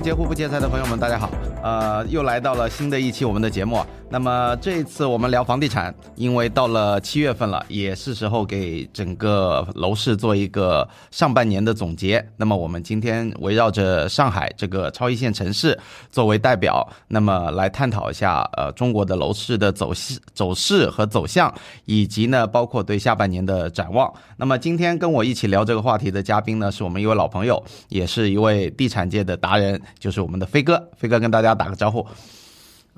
[0.00, 1.30] 截胡不截财的朋友们，大家好。
[1.62, 3.84] 呃，又来到了新的一期我们的节目。
[4.10, 12.22] 那么这一次我们聊房地产，因为到了七月份了，也是时候给整个楼市做一个上半年的总结。
[12.36, 15.78] 那么我们今天围绕着上海这个超一线城市
[16.10, 21.52] 作为代表，那么来探讨一下呃中国的楼市的走势、走势和走向，
[21.84, 24.12] 以及呢包括对下半年的展望。
[24.36, 30.90] 那么今天跟我一起聊这个话题的嘉宾呢，是我们一位老朋友，也是一位地产界的达人，就是我们的飞哥。
[30.96, 32.06] 飞哥跟大家打个招呼。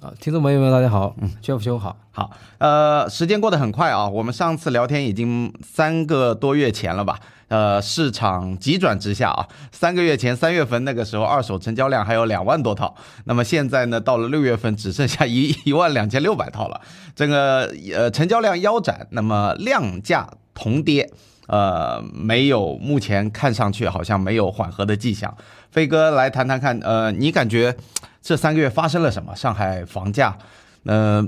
[0.02, 7.18] 啊，听众朋友们，大家好，嗯，修修好，好，呃，时间过得很快啊，我们上次聊天已经三个多月前了吧？
[7.48, 12.94] 呃，市场急转直下啊，三个月前三月份那个时候，二手成交量还有两万多套，
[13.24, 16.80] 那么现在呢，到了六月份只剩下一 一万两千六百套了，
[17.14, 21.10] 这个呃成交量腰斩，那么量价同跌，
[21.46, 25.36] 呃，没有，目前看上去好像没有缓和的迹象。
[25.70, 27.76] 飞哥来谈谈看，呃，你感觉？
[28.22, 29.36] 这三个月发生了什么？
[29.36, 30.38] 上海房价，
[30.84, 31.22] 呃，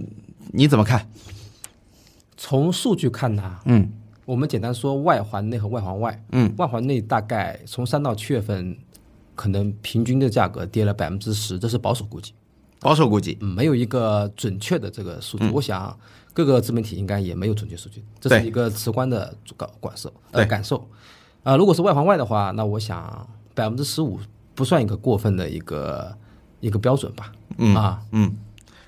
[0.52, 1.06] 你怎么看？
[2.38, 3.58] 从数据看呢？
[3.66, 3.92] 嗯，
[4.24, 6.24] 我们简单说外环内和外环外。
[6.32, 8.74] 嗯，外环内大概从三到七月份，
[9.34, 12.32] 可能平均的价格跌了百分之十，这是保守估计。
[12.80, 15.50] 保守估计，嗯，没有一个准确的这个数据。
[15.50, 15.94] 我想
[16.36, 20.12] 各个自媒体应该也没有准确数据，这是一个直观的感感受。
[20.32, 20.86] 呃，感受。
[21.42, 24.20] 啊，如果是外环外的话，那我想百分之十五
[24.54, 26.14] 不算一个过分的一个。
[26.60, 28.34] 一个标准吧，嗯啊，嗯，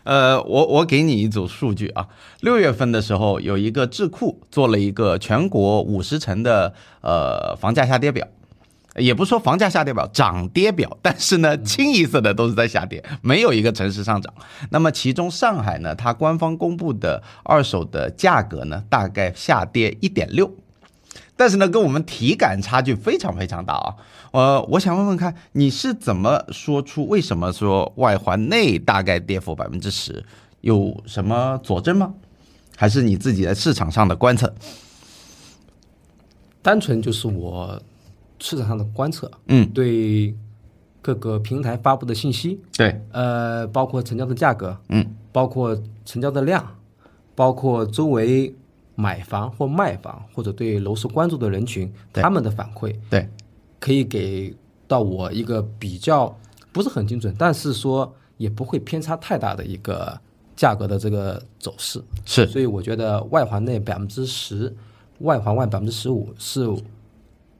[0.03, 2.09] 呃，我我给你一组数据啊，
[2.41, 8.27] 六月份的时候有一个智库做了一个全国五十城的呃房价下跌表，
[8.97, 14.33] 也不说房价下跌表，涨跌表，但是呢，清一色的都是在下跌，没有一个城市上涨。
[14.70, 20.53] 那么其中上海呢，它官方公布的二手的价格呢，大概下跌一点六。
[21.36, 23.95] 但是呢，跟我们体感差距非常非常大啊！
[24.33, 30.24] 呃，我想问问看，你是怎么说出为什么说外环内大概跌幅百分之十，
[30.63, 32.13] 有什么佐证吗？
[32.77, 34.52] 还是你自己在市场上的观测？
[36.61, 37.80] 单纯就是我
[38.39, 40.35] 市场上的观测，嗯，对
[41.03, 46.67] 各个平台发布的信息，对，呃，包括成交的价格，嗯，包括成交的量，
[47.35, 48.55] 包括周围。
[49.01, 53.29] 买房或卖房，或者对楼市关注的人群，他们的反馈，对，
[53.79, 54.53] 可以给
[54.89, 56.37] 到我一个比较
[56.73, 60.20] 不是很精准，但是说也不会偏差太大的一个
[60.57, 62.03] 价格的这个走势。
[62.25, 64.75] 是，所以我觉得外环内百分之十，
[65.20, 66.69] 外环外百分之十五，是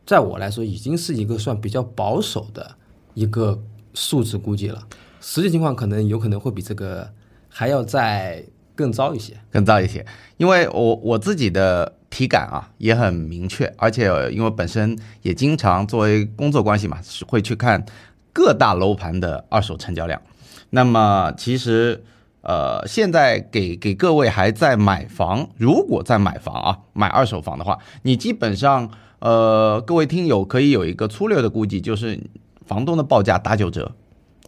[0.09, 2.75] 在我来说已经是一个算比较保守的
[3.13, 4.89] 一个数字估计了。
[5.21, 7.13] 实际情况可能有可能会比这个
[7.49, 8.43] 还要再。
[8.79, 17.85] 更糟一些，更糟一些，因为我我自己的体感啊也很明确，而且因为本身也经常作为工作关系嘛，是会去看
[18.33, 20.23] 各大楼盘的二手成交量。
[20.71, 22.05] 那么其实
[22.43, 28.89] 呃，现在给给各位还在买房，如果在买房啊，买二手房的话，你基本上
[29.21, 32.21] 呃，各位听友可以有一个粗略的估计，就是
[32.67, 33.91] 房东的报价打九折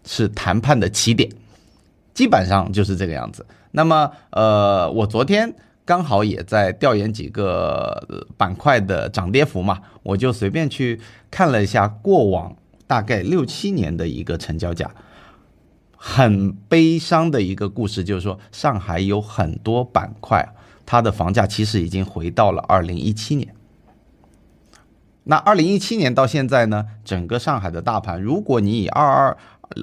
[0.04, 1.28] 是谈判的起点，
[2.14, 3.44] 基本上就是这个样子。
[3.72, 5.52] 那么，呃，我昨天
[5.84, 11.00] 刚好也在调研几个板块的涨跌幅嘛，我就随便去
[11.30, 12.56] 看了一下过往
[12.86, 14.88] 大概六七年的一个成交价，
[15.96, 20.48] 很悲伤的一个故事，就是说上海有很多板块，
[20.86, 23.52] 它的房价其实已经回到了二零一七年。
[25.24, 29.36] 那二零一七年到现在呢，整个上海的大盘，如果你以二二。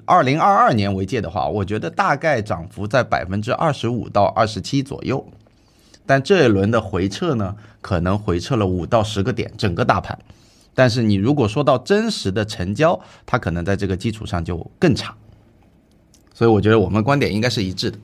[0.06, 5.26] 二零二二年为界的话，我觉得大概涨幅在百分之二十五到二十七左右，
[6.06, 10.20] 但这一轮的回撤呢，可能回撤了五到十个点，整个大盘。
[10.76, 15.16] 但是你如果说到真实的成交，它可能在这个基础上就更差。
[16.34, 17.98] 所以我觉得我们观点应该是一致的，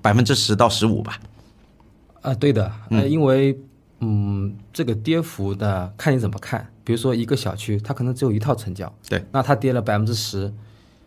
[0.00, 1.18] 百分之十到十五吧。
[2.22, 3.58] 啊，对的，呃，因为
[4.00, 10.52] 嗯，这个跌幅的看你怎么看，比如说一个小区，它可能只有一套成交，对，那它跌了百分之十。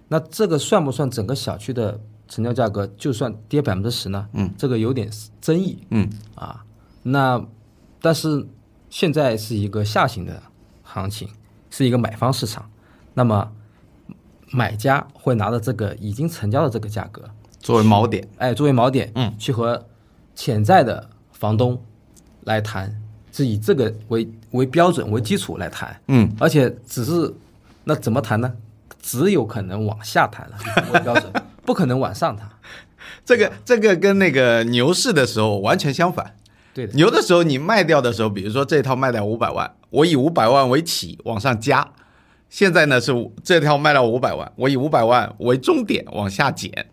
[0.07, 2.87] 那这个算不算整个小区的成交价格？
[2.97, 4.27] 就算跌百分之十呢？
[4.33, 5.07] 嗯，这个有点
[5.39, 5.83] 争议。
[5.91, 6.65] 嗯，啊，
[7.03, 7.45] 那
[8.01, 8.47] 但是
[8.89, 10.41] 现在是一个下行的
[10.81, 11.29] 行情，
[11.69, 12.71] 是一个买方市场，
[13.13, 13.51] 那么
[14.51, 19.85] 买家会拿着这个已经成交的这个价格作为锚点，哎，作为锚点，嗯，去和
[20.33, 21.79] 潜在的房东
[22.49, 22.91] 来谈，
[23.31, 27.31] 是以这个为为标准为基础来谈，嗯，而且只是
[27.83, 28.51] 那怎么谈呢？
[28.99, 30.57] 只有可能往下谈了，
[31.03, 31.31] 标准
[31.63, 32.49] 不可能往上谈。
[33.23, 36.35] 这个这个跟那个牛市的时候完全相反。
[36.73, 41.87] 对的，牛的时候你卖掉的时候，比如说这套卖掉五百万，我以五百万为起往上加，
[42.49, 43.11] 现在呢是
[43.43, 46.87] 这套卖到五百万，我以五百万为终点往下减，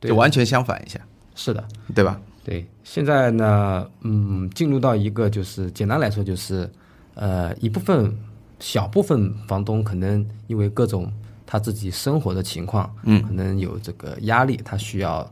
[0.00, 0.98] 对就完全相反一下，
[1.36, 1.64] 是的，
[1.94, 2.20] 对吧？
[2.50, 6.68] 对，现在呢，嗯，进入到一个就是简单来说就是，
[7.14, 8.12] 呃，一部分
[8.58, 11.08] 小部分房东可能因为各种
[11.46, 15.24] 他自己生活的情况，嗯，可能有这个压力，他需要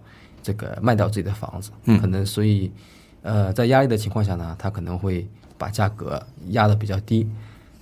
[0.45, 2.71] 这个卖掉自己的房子，嗯，可能所以，
[3.23, 5.27] 呃，在压力的情况下呢，他可能会
[5.59, 7.29] 把价格压得比较低。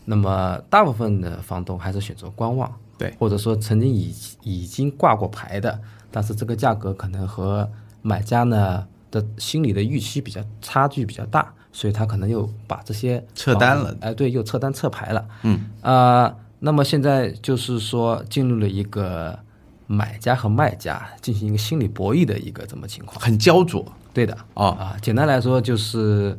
[0.06, 5.78] 那么大部分的房东还是选择观望，对，或者说曾经已已经挂过牌的，
[6.10, 7.68] 但是这个价格可能和
[8.00, 13.96] 买家呢的心理的预期比较差距比较大，所以他可能又把这些撤单了。
[14.00, 19.38] 哎，对，又撤单撤牌了，嗯，啊、那么现在就是说进入了一个
[19.86, 23.84] 买家和卖家进行一个心理博弈的一个这么情况，很焦灼。
[24.12, 26.38] 对的，哦，啊，简单来说就是，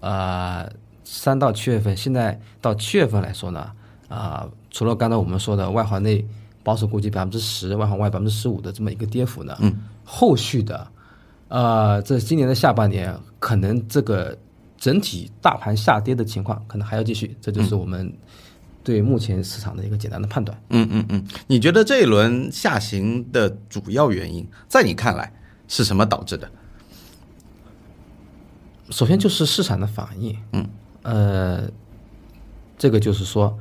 [0.00, 0.66] 呃，
[1.04, 3.70] 三到七月份，现在到七月份来说呢，
[4.08, 6.26] 啊、除了刚才我们说的外环内
[6.62, 10.86] 保守估计百分之十，外环外百分之十五的这么一个跌幅呢，嗯，后续的，
[11.48, 14.36] 呃，这今年的下半年可能这个
[14.76, 18.12] 整体大盘下跌的情况可能还要继续，这就是我们
[18.84, 20.56] 对目前市场的一个简单的判断。
[20.68, 25.32] 嗯嗯嗯，你觉得这一轮下行的主要原因，在你看来
[25.66, 26.50] 是什么导致的？
[28.90, 30.66] 首先就是市场的反应，嗯，
[31.02, 31.70] 呃，
[32.78, 33.58] 这个就是说，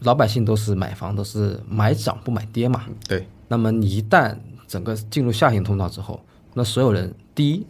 [0.00, 2.84] 老百姓都是买房都是买涨不买跌嘛。
[3.08, 4.36] 对，那么你一旦
[4.68, 6.20] 整个进入下行通道之后，
[6.58, 7.66] 那所有人第一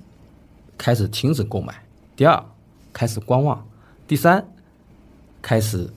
[0.78, 1.74] 开始停止购买，
[2.14, 2.40] 第二
[2.92, 3.66] 开始观望，
[4.06, 4.46] 第三
[5.42, 5.90] 开始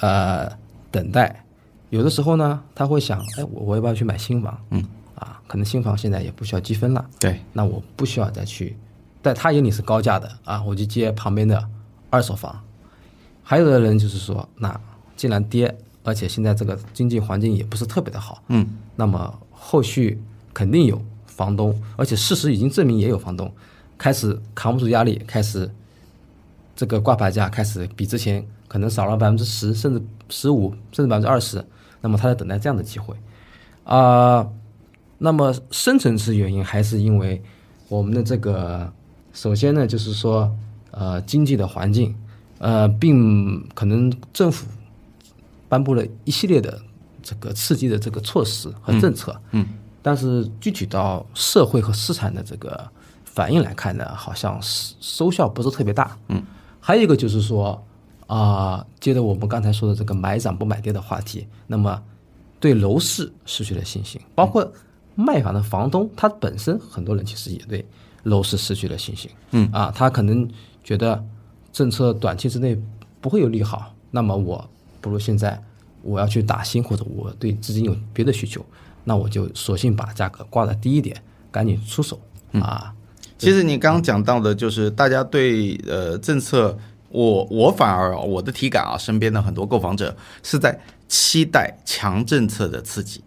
[0.00, 0.50] 呃
[0.90, 1.44] 等待。
[1.90, 4.60] 有的时候呢，他会想，哎，我我要不要去买新房？
[4.70, 4.84] 嗯，
[5.14, 7.08] 啊，可能新房现在也不需要积分了。
[7.20, 8.76] 对，那我不需要再去，
[9.22, 11.64] 在他眼里是高价的啊，我就接旁边的
[12.10, 12.60] 二手房。
[13.44, 14.80] 还有的人就是说，那
[15.14, 18.66] 既然跌，而且现在这个经济环境也不是特别的好，嗯，
[18.96, 20.20] 那么后续
[20.52, 21.00] 肯定有
[21.38, 23.50] 房东，而且事实已经证明也有房东
[23.96, 25.70] 开始扛不住压力，开始
[26.74, 31.64] 这个挂牌价开始比之前可能少了百分之十，甚至十五，甚至百分之二十。
[32.00, 33.14] 那么他在等待这样的机会，
[33.84, 34.46] 啊、
[35.18, 37.40] 那么深层次原因还是因为
[37.88, 38.92] 我们的这个，
[39.32, 40.52] 首先呢，就是说，
[40.90, 42.14] 呃，经济的环境，
[42.58, 44.66] 呃，并可能政府
[45.68, 46.80] 颁布了一系列的
[47.22, 49.66] 这个刺激的这个措施和政策，嗯，
[50.08, 52.82] 但是具体到社会和市场的这个
[53.26, 56.42] 反应来看呢，好像是收效不是特别大，嗯，
[56.80, 57.78] 还有一个就是说，
[58.26, 62.02] 啊、接着我们刚才说的这个买涨不买跌的话题，那么
[62.58, 64.66] 对楼市失去了信心，包括
[65.14, 67.84] 卖房的房东，他本身很多人其实也对
[68.22, 69.30] 楼市失去了信心。
[69.50, 70.48] 嗯啊，他可能
[70.82, 71.22] 觉得
[71.70, 72.74] 政策短期之内
[73.20, 74.66] 不会有利好，那么我
[75.02, 75.62] 不如现在
[76.00, 78.64] 我要去打新，或者我对资金有别的需求，
[79.04, 82.20] 那我就索性把价格挂的低一点，赶紧出手
[82.60, 82.94] 啊。
[83.38, 86.76] 其实你刚刚讲到的，就是大家对呃政策，
[87.10, 93.22] 我我反而我的体感啊，身边的很多购房者是在期待强政策的刺激，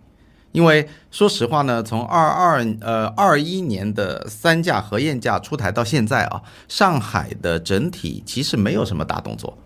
[0.52, 9.58] 因为说实话呢，从二二呃二一年的三价核验价出台到现在啊，上海的整体其实没有什么大动作。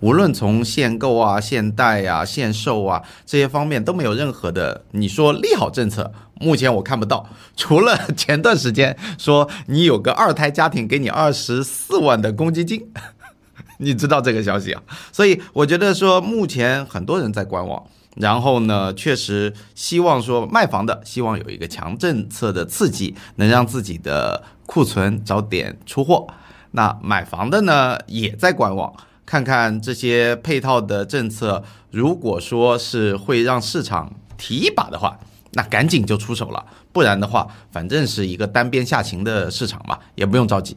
[0.00, 7.28] 无论从限购啊、限贷啊、限售啊这些方面都没有任何的你说利好政策，目前我看不到。
[7.56, 12.90] 除了前段时间说你有个二胎家庭给你二十四万的公积金，
[13.78, 14.82] 你知道这个消息啊？
[15.12, 17.84] 所以我觉得说目前很多人在观望，
[18.16, 26.26] 然后呢，确实希望说卖房的希望有一个强政策的刺激，能让自己的库存早点出货。
[26.70, 28.94] 那买房的呢也在观望。
[29.30, 35.20] 看看这些配套的政策，如果说是会让市场提一把的话，
[35.52, 36.66] 那赶紧就出手了。
[36.90, 40.76] 不然的话，反正是一个单边下行的市场嘛，也不用着急。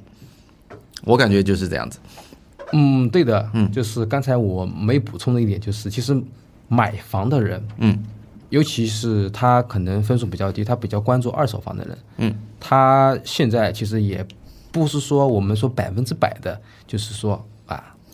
[1.03, 1.97] 我感觉就是这样子。
[2.73, 6.15] 嗯，对的，嗯，就是刚才我没补充的一点就是，其实
[6.67, 8.03] 买房的人，嗯，
[8.49, 14.23] 尤其是他可能分数比较低，他比较关注二手房的人，嗯，他现在其实也
[14.71, 17.43] 不是说我们说百分之百的，就是说，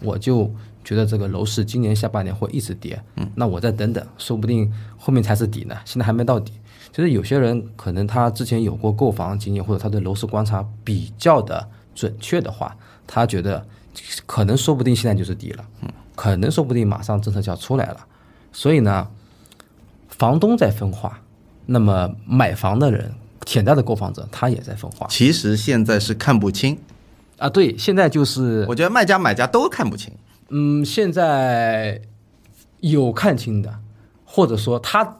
[0.01, 0.50] 我就
[0.84, 6.53] 觉得这个楼市今年下半年会一直跌，嗯，那我再等等，说不定后面才是底呢，现在还没到底。
[6.91, 12.75] 其实有些人可能他之前有过购房经验，或者他对楼市观察比较的准确的话，
[13.06, 13.63] 他觉得
[14.25, 17.98] 可能说不定现在就是底了，嗯，可能说不定马上政策就要出来了，
[18.51, 19.08] 所以呢，
[20.08, 21.22] 房东在分化，
[21.68, 23.13] 那么买房的人，
[23.46, 25.06] 潜在的购房者他也在分化。
[25.10, 26.77] 其实现在是看不清，
[27.39, 27.50] 啊。
[27.50, 30.13] 对，现在就是我觉得卖家买家都看不清。
[30.50, 32.01] 嗯，现在
[32.81, 33.79] 有看清的，
[34.24, 35.17] 或者说他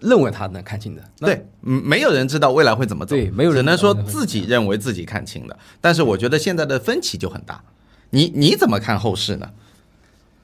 [0.00, 1.02] 认为他能看清的。
[1.18, 5.58] 对，嗯，没有人知道未来会怎么走，对没有人只能说自己认为自己看清的。
[5.80, 7.62] 但是我觉得现在的分歧就很大，
[8.10, 9.50] 你你怎么看后市呢？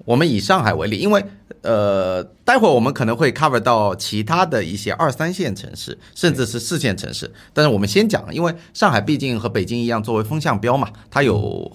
[0.07, 1.23] 我们以上海为例，因为
[1.61, 7.31] 呃，待会儿我们可能会 cover 到其他的一些二三线城市，甚至是四线城市。
[7.53, 11.71] 但是我们先讲，因为上海毕竟和北京一样，作为风向标嘛，它有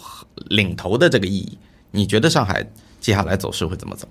[0.48, 1.58] 领头的这个意义。
[1.92, 2.66] 你觉得上海
[3.00, 4.08] 接下来走势会怎么走？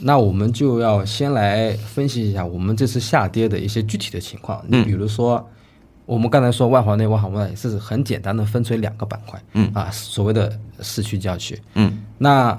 [0.00, 4.64] 那我们就要先来分析一下我们这次下跌的一些具体的情况。
[4.66, 5.46] 你比如说，
[6.06, 11.60] 我们刚才说外环内、外环外是很简单的分成两个板块，嗯啊，所谓的市区、郊区。
[11.74, 12.58] 嗯那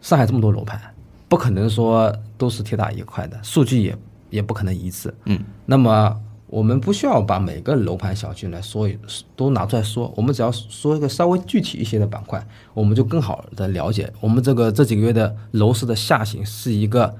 [0.00, 0.80] 上海这么多楼盘，
[1.28, 3.96] 不可能说都是铁打一块的，数据也
[4.30, 5.12] 也不可能一致。
[5.24, 8.98] 嗯，那么我们不需要把每个楼盘小区来说一
[9.36, 17.14] 都拿出来说，我们只要说一个稍微具体一些的板块，我们就更好的了解我们这个这几个月的楼市的下行是一个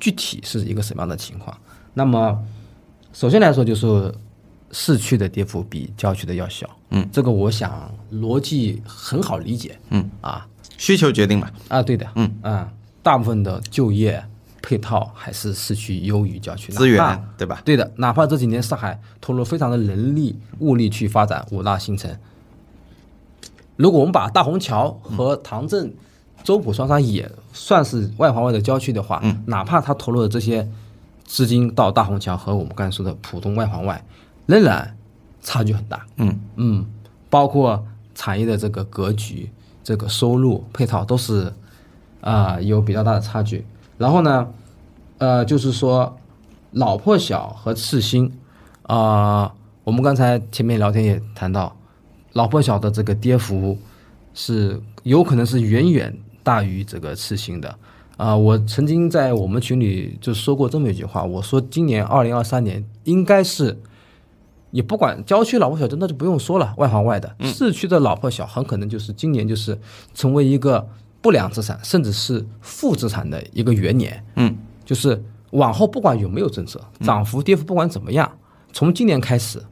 [0.00, 1.56] 具体是一个什么样的情况。
[1.92, 2.42] 那么
[3.12, 4.14] 首先来说就是
[4.70, 10.48] 市区的跌幅比郊区的要小，嗯，这个我想逻辑很好理解，嗯啊，
[10.82, 11.48] 需求决定嘛。
[11.68, 12.68] 啊，对的，嗯啊，
[13.04, 14.20] 大部分的就业
[14.60, 16.98] 配套还是市区优于郊区，资源
[17.38, 17.62] 对吧？
[17.64, 22.10] 对的，哪怕这几年上海投入非常的人力物力去发展五大新城，
[23.76, 25.94] 如果我们把大虹桥和唐镇、
[26.42, 30.68] 周浦、双山也算是外环外的郊区的话，嗯哪怕他投入的这些
[31.24, 34.04] 资金到大虹桥和我们刚才说的浦东外环外，
[34.46, 34.96] 仍然
[35.42, 36.04] 差距很大。
[36.16, 36.84] 嗯嗯，
[37.30, 37.86] 包括
[38.16, 39.48] 产业的这个格局、
[39.82, 41.52] 这个收入配套都是
[42.20, 43.64] 啊、有比较大的差距。
[43.98, 44.48] 然后呢，
[45.18, 46.16] 呃，就是说
[46.70, 48.32] 老破小和次新
[48.84, 49.52] 啊、
[49.84, 51.74] 我们刚才前面聊天也谈到，
[52.32, 53.76] 老破小的这个跌幅
[54.34, 57.74] 是有可能是远远大于这个次新的。
[58.16, 63.76] 啊、我曾经在我们群里就说过这么一句话，我说今年二零二三年应该是
[64.72, 67.32] 也不管郊区老破小，那就不用说了，外环外的。
[67.44, 69.78] 市区的老破小，很可能就是今年就是
[70.14, 70.86] 成为一个
[71.20, 74.24] 不良资产，甚至是负资产的一个元年。
[74.36, 78.38] 嗯，就是往后不管有没有政策，涨幅跌幅不管怎么样，
[78.72, 79.62] 从今年开始，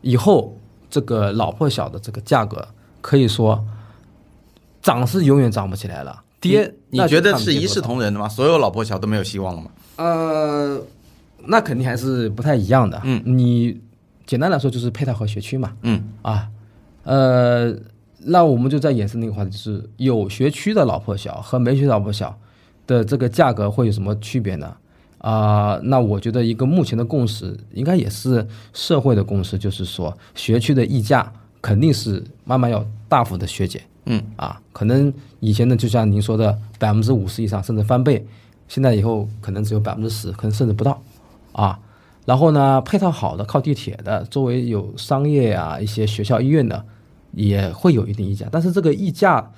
[0.00, 0.58] 以后
[0.90, 2.66] 这个老破小的这个价格
[3.00, 3.64] 可以说
[4.82, 8.28] 涨是永远涨不起来了，跌你觉得是一视同仁的吗？
[8.28, 9.70] 所有老破小都没有希望了吗？
[9.96, 10.80] 呃，
[11.46, 13.00] 那肯定还是不太一样的。
[13.04, 13.80] 嗯，你
[14.26, 15.72] 简单来说就是配套和学区嘛。
[15.82, 16.48] 嗯啊，
[17.02, 17.74] 呃，
[18.18, 22.38] 那我们就再衍生那个话题，就是有学区的老破小和没学区老破小
[22.86, 24.76] 的这个价格会有什么区别呢？
[25.18, 31.32] 啊、那我觉得一个目前的共识，应该也是社会的共识，就是说学区的溢价
[31.62, 33.80] 肯定是慢慢要大幅的削减。
[34.04, 35.10] 嗯啊，可能
[35.40, 38.22] 以前呢就像您说的百分之五十以上，甚至翻倍，
[38.68, 41.02] 现在以后可能只有百分之十，可能甚至不到
[41.54, 41.80] 啊。
[42.26, 46.84] 然后呢，配套好的靠地铁的，周围有商业啊、一些学校、医院的，
[47.32, 49.50] 也会有一定溢价，但是这个溢价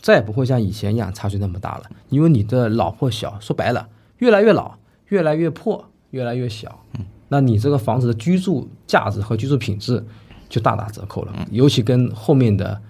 [0.00, 4.74] 再也不会像以前一样差距那么大了，因为你的老破小，说白了，越来越老，
[5.08, 6.84] 越来越破，越来越小，
[7.28, 10.04] 那你这个房子的居住价值和居住品质
[10.48, 12.80] 就大打折扣了，尤其跟后面的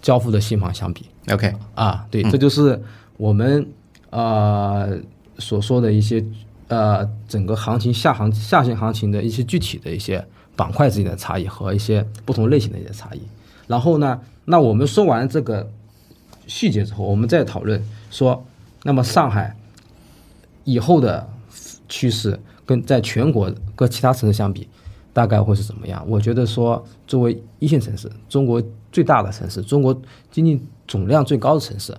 [0.00, 2.82] 交付的新房相比，，OK，啊，对，这就是
[3.18, 3.68] 我们
[4.08, 4.96] 呃
[5.38, 6.24] 所说的一些
[6.68, 13.20] 呃整个行情下行下行行情的一些具体的一些板块之间的差异和一些不同类型的一些差异。
[13.66, 15.70] 然后呢，那我们说完这个
[16.46, 18.46] 细节之后，我们再讨论说，
[18.84, 19.56] 那么上海
[20.64, 21.28] 以后的
[21.88, 24.68] 趋势跟在全国各其他城市相比，
[25.12, 26.04] 大概会是怎么样？
[26.08, 31.96] 我觉得说，作为一线城市，中国最大的城市，中国经济总量最高的城市，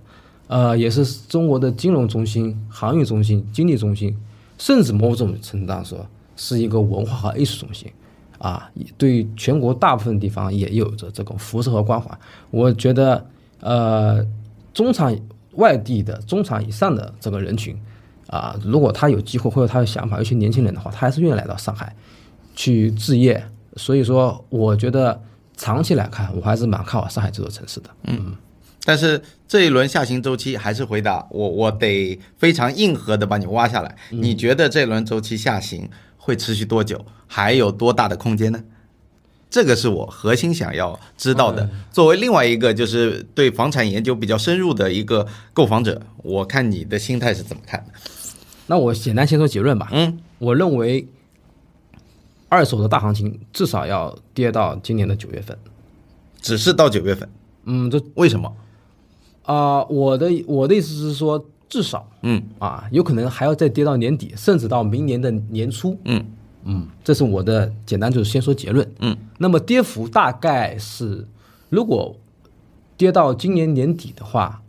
[0.47, 4.17] 呃，也是中国的金融中心、航运中心、经济中心，
[4.57, 7.91] 甚至某种程度上说是一个文化和艺术中心，
[8.39, 12.17] 啊，也对全国大部分地方也有着这种辐射和关怀。
[12.51, 13.25] 我觉得，
[13.59, 14.25] 呃，
[14.73, 15.17] 中产
[15.53, 17.75] 外地的中产以上的这个人群，
[18.27, 21.95] 啊，如果他有机会或者他有想法，尤其年轻人的话，他还是愿意来到上海
[22.55, 23.43] 去置业。
[23.75, 25.21] 所以说，我觉得
[25.55, 27.89] 长期来看，我还是蛮看好上海这座城市的。
[28.87, 33.93] 但是这一轮下行周期还是回答我，我得非常硬核的把你挖下来。
[34.11, 37.05] 你觉得这轮周期下行会持续多久？
[37.27, 38.63] 还有多大的空间呢？
[39.49, 41.69] 这个是我核心想要知道的。
[41.91, 47.99] 作为另外一个就是对房产研究比较深入的一个购房者，我看你的心态是怎么看的？
[48.67, 49.89] 那我简单先说结论吧。
[49.91, 51.05] 嗯，我认为
[52.47, 55.57] 二手的大行情至少要跌到今年的九月份。
[56.39, 57.27] 只是到九月份，
[57.65, 58.55] 嗯，这为什么？
[59.47, 65.97] 啊、我的我的意思是说，至少嗯啊，有可能还要再跌到年底，甚至到明年的年初。
[66.03, 66.23] 嗯
[66.65, 68.85] 嗯，这是我的简单就是先说结论。
[68.99, 71.25] 嗯，那么跌幅大概是，
[71.69, 72.13] 如果
[72.97, 74.61] 跌到今年年底的话，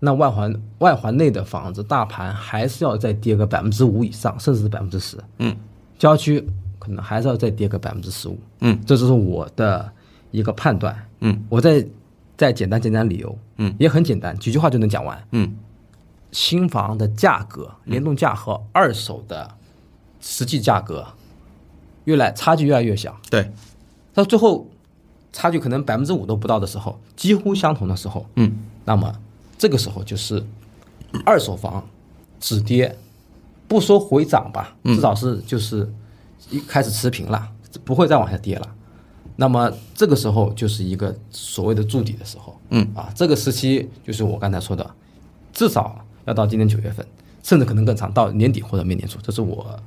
[0.00, 5.18] 那外环外环内的房子大盘还是要再跌个百分之五以上，甚至是百分之十。
[5.40, 5.54] 嗯，
[5.98, 6.42] 郊区
[6.78, 8.38] 可能还是要再跌个百分之十五。
[8.60, 9.92] 嗯，这就是我的
[10.30, 10.96] 一个判断。
[11.20, 11.86] 嗯，我再
[12.42, 13.38] 再简单简单理由。
[13.58, 15.24] 嗯，也很简单，几句话就能讲完。
[15.30, 15.56] 嗯
[16.32, 19.54] 新房的价格联动价和二手的
[20.18, 21.06] 实际价格
[22.04, 23.52] 越来差距越来越小，对，
[24.14, 24.66] 到最后
[25.30, 29.14] 差距可能百分之五都不到的时候，几乎相同的时候，嗯那么
[29.58, 30.42] 这个时候就是
[31.26, 31.86] 二手房
[32.40, 32.98] 止跌，
[33.68, 35.92] 不说回涨吧，至少是就是
[36.50, 37.46] 一开始持平了，
[37.84, 38.74] 不会再往下跌了。
[39.36, 42.86] 那么这个时候就是一个所谓的筑底的时候，嗯。
[42.94, 44.88] 啊，这个时期就是我刚才说的，
[45.52, 47.04] 至少要到今年九月份，
[47.42, 49.78] 甚至可能更长，到年底或者明年初，这是我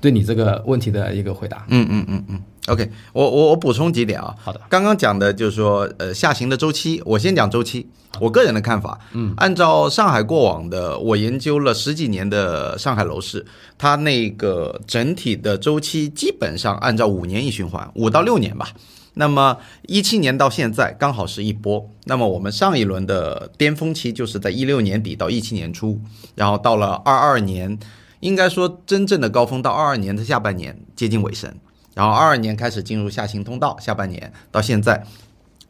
[0.00, 1.64] 对你这个问题的一个回答。
[1.68, 4.34] 嗯嗯嗯嗯，OK，我我我补充几点啊。
[4.38, 7.86] 好的刚刚讲的就是说，呃，下行的周期，我先讲周期。
[8.18, 13.44] 我个人的看法，嗯，按照上海过往的，我研究了十几年的上海楼市，
[13.76, 18.70] 它那个整体的周期基本上按照五年一循环，五到六年吧。
[19.18, 26.00] 那么一七年到现在刚好是一波，那么我们上一轮的巅峰期就是在一六年底到一七年初，
[26.34, 27.78] 然后到了二二年，
[28.20, 31.54] 应该说真正的高峰到二二年的下半年接近尾声，
[31.94, 35.04] 然后二二年开始进入下行通道，下半年到现在，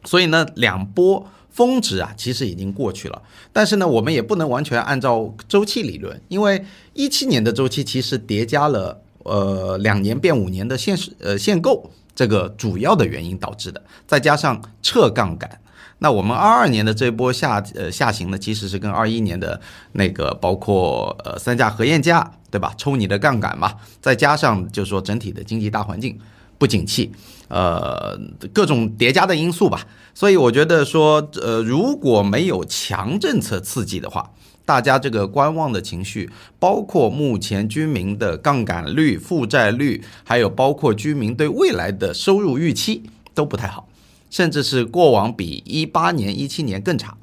[0.03, 6.63] 所以呢两波峰值啊其实已经过去了，但是呢我们也不能完全按照周期理论，因为
[6.93, 15.59] 一七年的周期其实叠加了呃两年变五年的限市呃限购这个主要的原因导致的，再加上撤杠杆。
[15.99, 19.59] 那我们二二年的这波下呃下行呢，其实是跟二一年的
[19.93, 22.73] 那个包括呃三价核验价，对吧？
[22.77, 26.17] 抽你的杠杆嘛，再加上就是说整体的经济大环境
[26.57, 27.11] 不景气，
[27.47, 28.19] 呃
[28.53, 29.85] 各种叠加的因素吧。
[30.13, 34.31] 所以我觉得说，呃如果没有强政策刺激的话，
[34.65, 43.87] 大家这个观望的情绪，包括目前居民的杠杆率、负债率，还有包括居民对未来的收入预期都不太好。
[44.29, 47.17] 甚至是过往比一八年、一七年更差。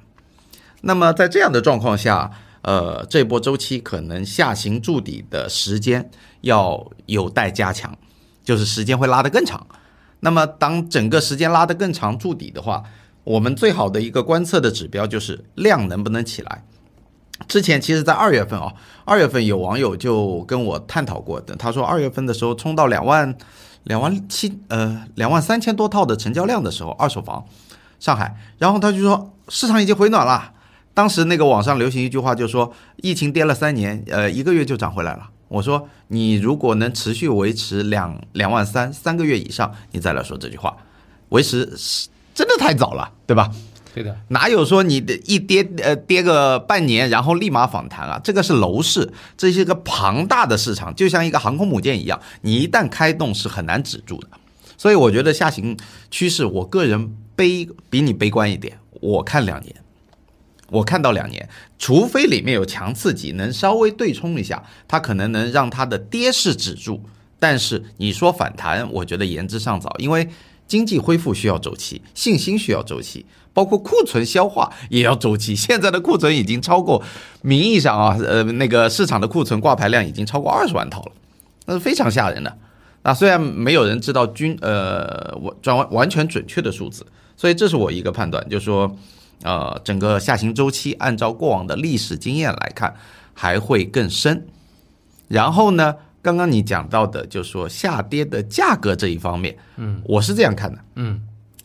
[0.83, 2.31] 那么在这样的状况下，
[2.63, 6.11] 呃，这波周期可能下行筑底的时间
[6.43, 7.97] 要有待加强，
[8.43, 9.67] 就是时间会拉得更长。
[10.21, 12.83] 那么当整个时间拉得更长筑底的话，
[13.25, 16.65] 我们最好的一个观测的指标就是量能不能起来。
[17.49, 23.37] 之前其实，在二月份啊，二月份有网友就跟我探讨过的，他说二月份的时候冲到两万。
[23.85, 27.45] 两万七呃两万三千多套的成交量的时候，二手房，
[28.01, 30.53] 上海，然后他就说市场已经回暖了。
[30.93, 35.29] 当时那个网上流行一句话，就说疫情跌了三年，呃一个月就涨回来了。
[35.49, 40.77] 我说你如果能持续维持两两万三三个月以上，你再来说这句话，
[41.31, 43.51] 维持是真的太早了，对吧？
[43.95, 48.21] 对的，哪有说你的一跌呃跌个半年，然后立马反弹啊？
[48.25, 54.29] 这个是楼市，这是一个庞大的市场，就像一个航空母舰一样，你一旦开动是很难止住的。
[54.77, 55.77] 所以我觉得下行
[56.11, 59.73] 趋势，我个人悲比你悲观一点，我看两年，
[60.71, 67.01] 我看到两年，除非里面有强刺激，能稍微对冲一下，它可能能让它的跌势止住。
[67.39, 70.29] 但是你说反弹，我觉得言之尚早，因为
[70.67, 73.25] 经济恢复需要周期，信心需要周期。
[73.55, 77.03] 包括库存消化也要周期，现在的库存已经超过
[77.41, 81.13] 名义上啊，呃，那个市场的库存挂牌量已经超过二十万套了，
[81.65, 82.59] 那是非常吓人的。
[83.05, 85.33] 那虽然没有人知道均呃
[85.65, 88.97] 完完完全准确的数字，所以这是我一个判断，就是说，
[89.43, 92.93] 呃，整个下行周期按照过往的历史经验来看，
[93.35, 94.47] 还会更深。
[95.29, 101.21] 然后呢，刚刚你讲到的，就是说下跌的价格这一方面，嗯，我是这样看的，嗯。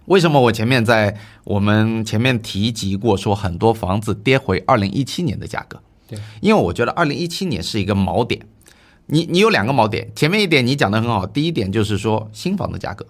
[0.10, 5.80] 为什么我前面在我们前面提及过，说很多房子跌回二零一七年的价格？
[6.08, 8.42] 对，因为我觉得二零一七年是一个锚点。
[9.06, 13.06] 你你有两个锚点，前面一点你讲的很好，第一点就是说新房的价格，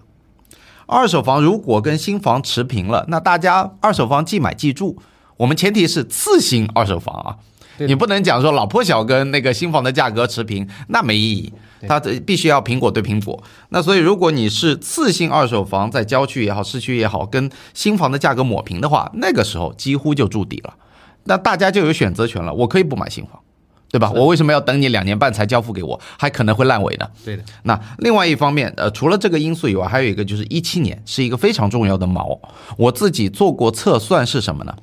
[0.86, 4.98] 二手房如果跟新房持平了，那大家二手房即买即住。
[5.38, 7.38] 我们前提是次新二手房啊，
[7.86, 11.52] 你不能讲说老破小跟那个新房的价格持平，那没意义。
[11.88, 13.42] 它必须要苹果对苹果。
[13.70, 20.74] 那所以，如果你是次新二手房，在郊区也好，市区也好，跟新房的价格抹平的话，那个时候几乎就筑底了。
[21.24, 22.52] 那大家就有选择权了。
[22.52, 23.40] 我可以不买新房，
[23.90, 24.12] 对吧？
[24.14, 27.08] 我为什么要等你两年半才交付给我，还可能会烂尾呢？
[27.24, 27.42] 对的。
[27.62, 32.38] 那另外一方面，呃，除了这个因素以外，还有一个就是一七年是一个非常重要的锚。
[32.76, 34.76] 我自己做过测算是什么呢？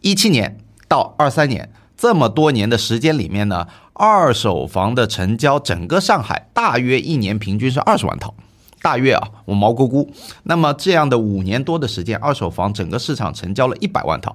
[0.00, 0.56] 一七年
[0.88, 1.70] 到二三年。
[2.00, 8.32] 这么多年的时间里面呢，二手房的成交，整个上海大约一年平均是二十万套，
[8.80, 10.10] 大约啊，我毛估估。
[10.44, 14.34] 那么这样的五年多的时间，二手房整个市场成交了一百万套，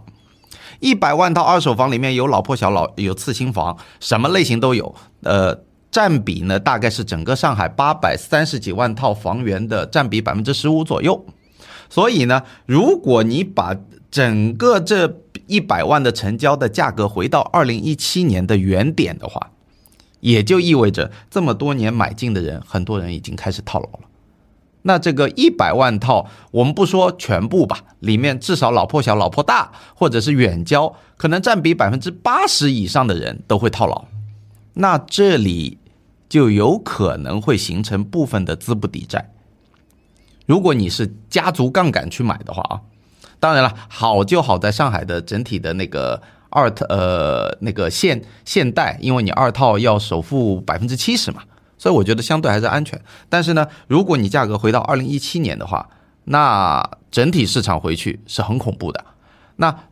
[0.80, 4.94] 一百万套二手房里面有老破小老，有次新房，什么类型都有。
[5.24, 11.26] 呃，占比呢大概是整个上海八百三十几万套房源的占比百分之十五左右。
[11.90, 13.76] 所以呢，如果你把
[14.16, 19.52] 整个这一百万的成交的价格回到二零一七年的原点的话，
[20.22, 24.00] 也就意味着这么多年买进的人，很多人已经开始套牢了。
[24.84, 34.06] 那这个一百万套，我们不说全部吧，里面至少老破小、老破大，或者是远交，可能占比百分之八十以上的人都会套牢。
[34.76, 35.78] 那这里
[36.30, 39.34] 就有可能会形成部分的资不抵债。
[40.46, 42.80] 如果你是家族杠杆去买的话啊。
[43.46, 51.44] 当然了，好就好在上海的整体的那个二套呃那个现现代，因为你二套要首付百分之七十嘛，
[51.78, 53.00] 所以我觉得相对还是安全。
[53.30, 55.88] 但是呢，如果你价格回到二零一七年的话，
[56.24, 59.06] 那整体市场回去是很恐怖的。
[59.58, 59.84] 那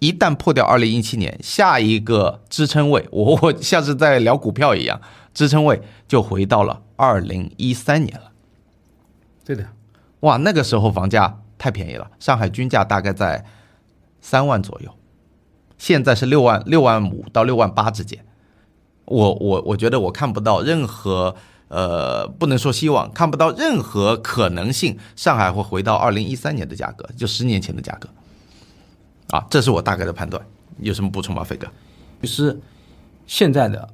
[0.00, 4.98] 一旦破掉二零一七年，下一个支撑位， 我我像是在聊股票一样，
[5.34, 8.32] 支撑位就回到了二零一三年了。
[9.44, 9.66] 对的，
[10.20, 11.40] 哇，那个时候房价。
[11.58, 13.44] 太便宜了，上海均价大概在
[14.20, 14.90] 三万左右，
[15.78, 18.24] 现在是六万六万五到六万八之间。
[19.04, 21.36] 我我我觉得我看不到任何
[21.68, 28.08] 呃，不能说希望，看不到任何可能性，上海会回到二零一三年的价格，就十年前的价格。
[29.30, 30.44] 啊，这是我大概的判断。
[30.78, 31.66] 有什么补充吗，飞哥？
[32.22, 32.60] 就是
[33.26, 33.88] 现在的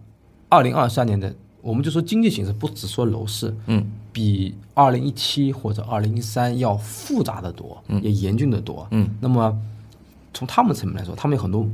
[0.48, 1.34] 二零二三年的。
[1.62, 9.08] 我们就说经济形势，不只说楼市，嗯，比二零一七或者二零一三要复杂的多，嗯，也严峻的多，嗯。
[9.20, 9.56] 那么
[10.34, 11.66] 从他们层面来说，他们有很多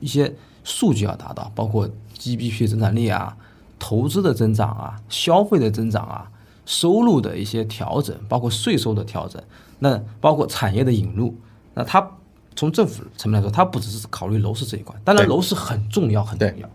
[0.00, 3.36] 一些数据要达到，包括 GDP 增长率啊、
[3.78, 6.30] 投资的增长啊、消费的增长啊、
[6.64, 9.42] 收入的一些调整，包括税收的调整，
[9.80, 11.34] 那包括产业的引入。
[11.74, 12.06] 那他
[12.54, 16.68] 从政府层面来说，他不只是考虑楼市这一块，当然楼市很重要，很重要。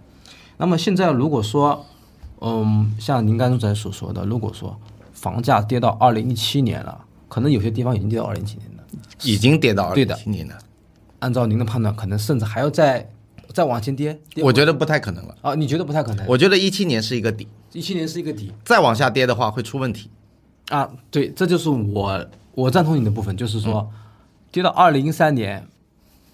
[0.57, 1.85] 那么现在如果说，
[2.41, 4.75] 嗯，像您刚才所说的，如果说
[5.17, 8.83] 房价跌到二零一七年了，可能有些地方已经跌到二零一七年了，
[9.23, 10.55] 已经跌到二零一七年了。
[11.19, 13.09] 按照您的判断，可能甚至还要再
[13.51, 14.17] 再往前跌。
[14.43, 16.23] 我觉得不太可能了啊，你觉得不太可能？
[16.27, 20.11] 我觉得一七年是一个底，一七年是一个底，再往下跌的话会出问题。
[20.69, 23.89] 啊，对，这就是我我赞同你的部分，就是说
[24.51, 25.67] 跌到二零一三年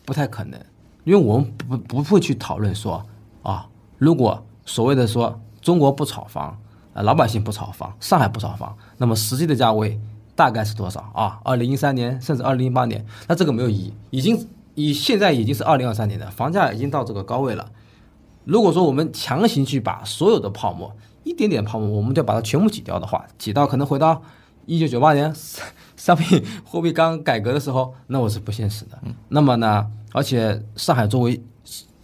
[0.03, 0.59] 不太可能，
[1.05, 3.05] 因为我们不不会去讨论说
[3.41, 3.67] 啊，
[3.97, 5.39] 如果所谓的说。
[5.63, 6.59] 中国不炒房，
[6.93, 9.99] 啊，老百姓不炒房，上海不炒房，那么实际的价位
[10.35, 11.39] 大概是多少啊？
[11.43, 17.71] 二零一三年甚至二零一八年，那这个没有意义，已经以现在已经是二零二三年的房价已经到这个高位了。
[18.45, 24.21] 如果说我们强行去把所有的泡沫，一点点泡沫，我们就把它全部挤掉的话，挤到可能回到
[24.65, 25.33] 一九九八年
[25.95, 28.99] 商品货币刚改革的时候，那我是不现实的。
[29.29, 31.41] 那么呢，而且上海作为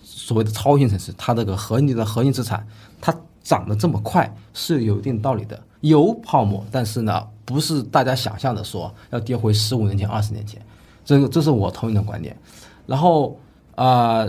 [0.02, 2.65] 所谓的超一线城市，它这个核心的核心资产，
[3.02, 10.62] 它涨得这么快是有一定道理的，有泡沫，但是呢，不是大家想象的说要跌回十五年前、二十年前，
[11.04, 12.38] 这个这是我同意的观点。
[12.86, 13.39] 然后
[13.75, 14.28] 啊，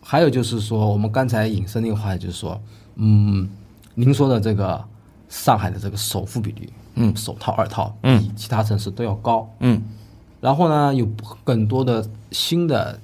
[0.00, 2.60] 还有就是说，我们刚才引申那个话，就是说，
[2.96, 3.48] 嗯，
[3.94, 4.84] 您说的这个
[5.28, 9.82] 上海的这个首付比率，嗯，首套、二套比其他城市都要高，嗯，
[10.40, 11.08] 然后呢，有
[11.42, 13.00] 更多的新的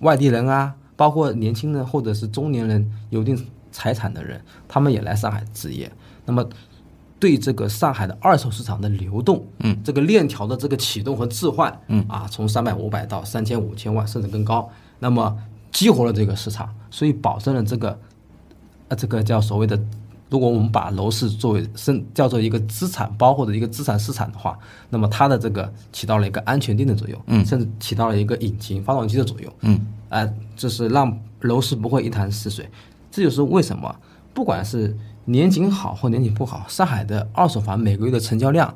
[0.00, 3.46] 外地人啊，包括年轻人或者是中年人，有一定。
[3.70, 5.90] 财产的人，他们也来上海置业，
[6.24, 6.46] 那么
[7.20, 15.36] 对这个上海的二手市场的流动，嗯，这个链条的这个启动和置换，嗯啊，从三百五百到三千五千万甚至更高，那么
[15.72, 17.98] 激活了这个市场，所以保证了这个，
[18.86, 19.76] 呃，这个叫所谓的，
[20.30, 24.56] 如果我们把楼市作为生叫做一个资产包或者一个资产市场的话，
[24.88, 32.68] 那么它的这个起到了一个安全定的作用，嗯，甚至起到了一个引擎发动机的作用，嗯，呃，就是让楼市不会一潭死水。
[33.18, 33.92] 这就是为什么，
[34.32, 38.72] 不管是年景好或年景不好，上海的二手房每个月的成交量，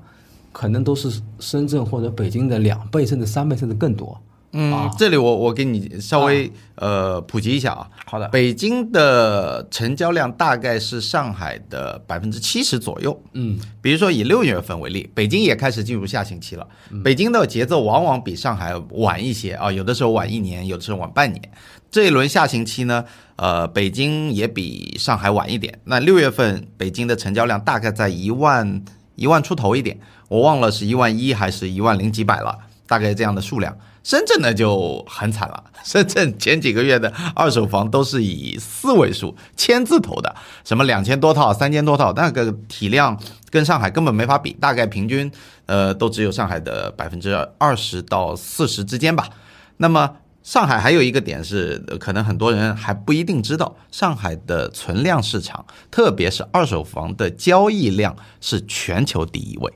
[0.51, 4.21] 可能都是深圳或者北京的两倍，甚至三倍，甚至更多。
[4.53, 7.89] 嗯，这里我我给你稍微呃普及一下啊。
[8.05, 13.19] 好的，北京的成交量大概是上海的百分之七十左右。
[13.33, 16.67] 嗯，比如说以六月份为例，北京也开始进入下行期了。
[17.03, 21.51] 北京的节奏往往比上海晚一些啊，有的时候晚一年，有的时候晚半年。
[21.91, 23.05] 这一轮下行期呢，
[23.37, 25.79] 呃，北京也比上海晚一点。
[25.85, 28.85] 那六月份北京的成交量大概在一万
[29.17, 32.59] 一万出头一点，我忘了是一万一还是一万零几百了。
[32.87, 33.75] 大概这样的数量。
[34.03, 40.35] 深圳呢就很惨了， 深圳前几个月的二手房都是以四位数、千字头的，
[40.65, 43.17] 什么两千多套、三千多套，那个体量
[43.51, 45.31] 跟上海根本没法比，大概平均
[45.67, 49.29] 呃都只有上海的百分之二十到四十之间吧。
[49.77, 59.73] 那么上海还有一个点是，可能很多人还不一定知道，上海的存量市场，特别是二手房的交易量是全球第一位。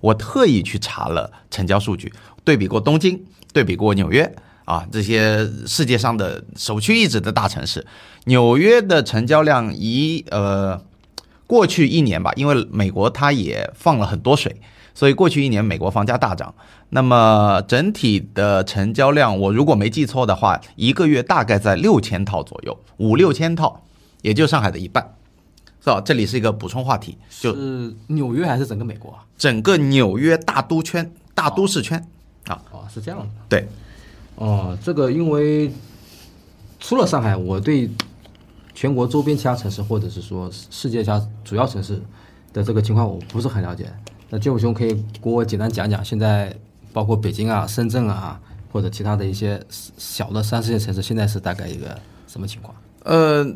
[0.00, 3.24] 我特意去查了成交数据，对比过东京。
[3.52, 4.34] 对比过纽约
[4.64, 7.84] 啊，这些世界上的首屈一指的大城市，
[8.24, 10.80] 纽约的成交量一呃，
[11.46, 14.60] 过去一年吧，因为美国它也放了很多水，
[14.94, 16.54] 所以过去一年美国房价大涨。
[16.90, 23.82] 那么整体的成交量，我如果没记错的话，一个月大概在六千套左右，五六千套，
[24.20, 25.14] 也就上海的一半，
[25.82, 26.00] 是吧？
[26.00, 29.24] 这里是一个补充话题，就是纽约还是整个美国啊？
[29.36, 32.06] 整个纽约大都圈、大都市圈。
[32.46, 33.26] 啊哦，是这样的。
[33.48, 33.68] 对，
[34.36, 35.72] 哦，这个因为
[36.80, 37.88] 除了上海，我对
[38.74, 42.00] 全国周边其他城市，或者是说世界上主要城市
[42.52, 43.92] 的这个情况，我不是很了解。
[44.30, 46.56] 那建武兄可以给我简单讲讲，现在
[46.92, 48.40] 包括北京啊、深圳啊，
[48.72, 49.62] 或者其他的一些
[49.96, 52.74] 小的三四线城市，现在是大概一个什么情况？
[53.04, 53.46] 呃，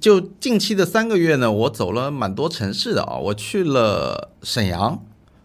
[0.00, 5.00] 就近期的三个月呢，我走了蛮多城市的啊，我去了沈阳。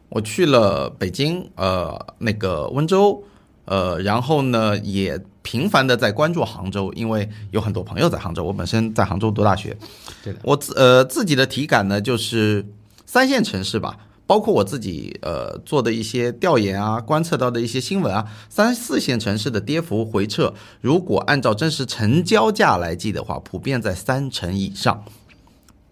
[0.10, 3.24] 我去了北京，呃，那个温州，
[3.66, 8.44] 呃，然后呢，也频繁的在关注杭州，因为有很多朋友在杭州。
[8.44, 9.78] 我本身在杭州读大学，
[10.24, 10.40] 对的。
[10.44, 12.66] 我自呃自己的体感呢，就是
[13.06, 25.04] 三线城市吧，包括我自己呃做的一些调研啊，观测到的一些新闻啊，三四线城市的跌幅回撤，如果按照真实成交价来计的话，普遍在三成以上，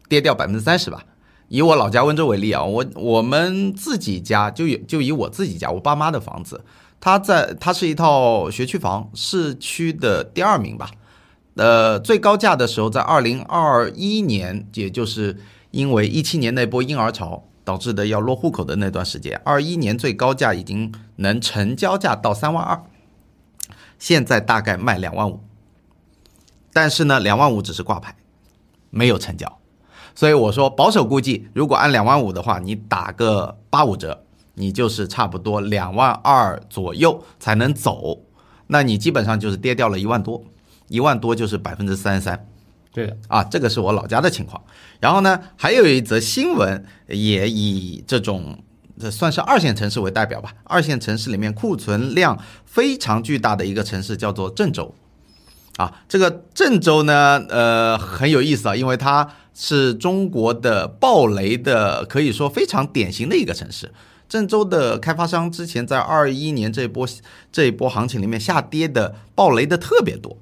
[0.07, 1.03] 跌掉百分之三十吧。
[1.47, 6.63] 以我老家温州为例啊，我我们自己家就有就以我自己家我爸妈的房子，
[6.99, 10.89] 它在它是一套学区房，市区的第二名吧。
[11.55, 15.37] 呃，最高价的时候在二零二一年，也就是
[15.71, 22.83] 因为一七年那波婴儿潮导致的要落户口的那段时间，二一年最高价已经能成交价到三万二，
[23.97, 25.39] 现在大概卖两万五，
[26.73, 28.17] 但是呢，两万五只是挂牌，
[28.89, 29.59] 没有成交。
[30.15, 34.23] 所以我说保守估计，如果按两万五的话，你打个八五折，
[34.53, 38.17] 你就是差不多两万二左右才能走。
[38.67, 40.41] 那你基本上就是跌掉了一万多，
[40.87, 42.47] 一万多就是百分之三十三。
[42.93, 44.63] 对的啊，这个是我老家的情况。
[45.01, 48.57] 然后呢，还有一则新闻也以这种
[48.97, 50.53] 这算是二线城市为代表吧。
[50.63, 54.95] 二线城市里面库存量非常巨大的一个城市叫做郑州。
[55.77, 63.91] 啊，这个郑州呢，呃，很有意思啊，因为它是中国的暴雷的，可以说非常典型的一个城市。
[64.29, 67.07] 郑州的开发商之前在二一年这波
[67.51, 70.37] 这一波行情里面下跌的暴雷的特别多。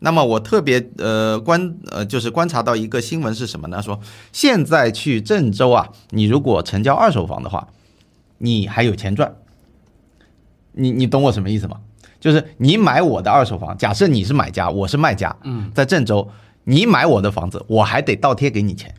[0.00, 3.82] 那么我特别呃观呃就是观察到一个新闻是什么呢？
[3.82, 4.00] 说
[4.32, 7.68] 现在去郑州啊，你如果成交二手房的话，
[8.38, 9.36] 你还有钱赚。
[10.72, 11.80] 你你懂我什么意思吗？
[12.20, 16.28] 就是你买我的二手房，假设你是买家，我是卖家，嗯，在郑州，
[16.64, 18.94] 你买我的房子，我还得倒贴给你钱，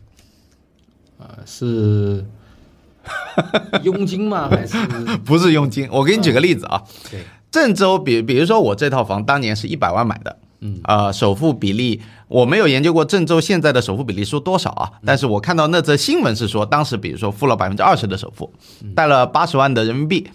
[1.18, 2.24] 呃，是
[3.84, 4.48] 佣金吗？
[4.50, 4.76] 还是？
[5.24, 5.88] 不是佣金？
[5.92, 6.82] 我给你举个例子啊，
[7.12, 18.52] 对，郑州，比比如说我这套房当年是一百万买的，嗯，呃，首付比例我没有研究过郑州现在的首付比例是多少啊，但是我看到那则新闻是说，当时比如说付了百分之二十的首付，
[18.96, 20.28] 贷了八十万的人民币。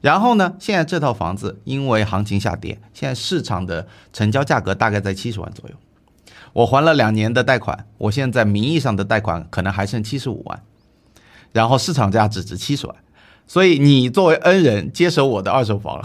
[0.00, 0.54] 然后呢？
[0.60, 5.74] 现在这套房子因为行情下跌，现在市场的成交价格大概在七十万左右。
[6.52, 10.62] 我还了两年的贷款，我现在名义上的贷款可能还剩七十五万，
[11.52, 12.94] 然后市场价只值七十万。
[13.46, 16.00] 所以你作为恩人接手我的二手房，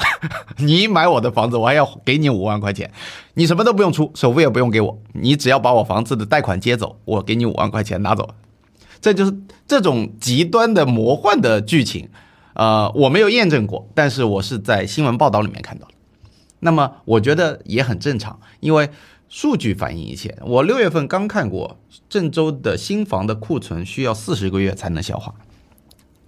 [0.58, 2.92] 你买我的房子，我还要给你五万块钱，
[3.36, 8.34] 你什么都不用出，首付也不用给我，你只要把我房子的贷款接走，我给你五万块钱拿走。
[9.02, 12.10] 这就是这种极端的魔幻的剧情。
[12.54, 15.94] 呃，我没有验证过，但是我是在新闻报道里面看到的。
[16.60, 18.90] 那么我觉得也很正常，因为
[19.28, 20.38] 数据反映一切。
[20.42, 25.34] 我六月份刚看过郑州的新房的库存需要四十个月才能消化，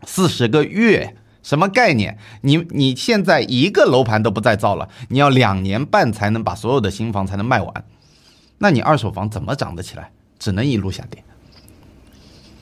[0.04, 2.18] 四十个月什么概念？
[2.42, 7.86] 你你现在一个楼盘都不再造了，你要两年半才能把所有的新房才能卖完，
[8.58, 10.12] 那你二手房怎么涨得起来？
[10.38, 11.24] 只能一路下跌。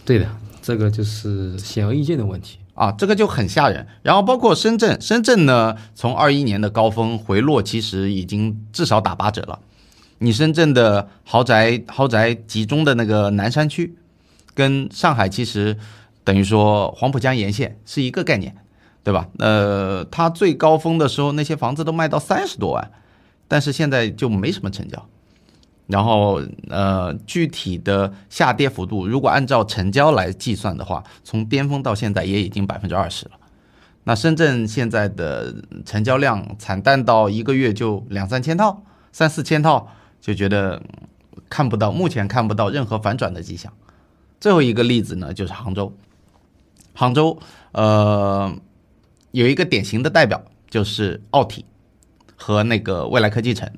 [0.05, 0.29] 对的，
[0.61, 2.59] 这个就是显而易见的问题。
[2.73, 3.87] 啊，这个就很吓人。
[4.01, 9.59] 然后包括深圳，深圳呢，从二一年的高峰回落，其实已经至少打八折了。
[10.19, 13.95] 你深圳的豪宅豪宅集中的那个南山区，
[14.53, 15.77] 跟上海其实
[16.23, 18.55] 等于说黄浦江沿线是一个概念。
[19.05, 19.27] 对吧？
[19.39, 22.89] 呃，它最高峰的时候，那些房子都卖到三十多万，
[23.49, 25.05] 但是现在就没什么成交。
[25.87, 33.31] 然后，呃，具体的下跌幅度，如果按照成交来计算的话，从巅峰到现在也已经百分之二十了。
[34.05, 35.53] 那深圳现在的
[35.85, 39.89] 成交量惨淡到一个月就两三千套、三四千套，
[40.21, 40.81] 就觉得
[41.49, 43.71] 看不到，目前看不到任何反转的迹象。
[44.39, 45.93] 最后一个例子呢，就是杭州。
[46.93, 47.39] 杭州，
[47.73, 48.53] 呃，
[49.31, 51.65] 有一个典型的代表就是奥体
[52.35, 53.69] 和那个未来科技城。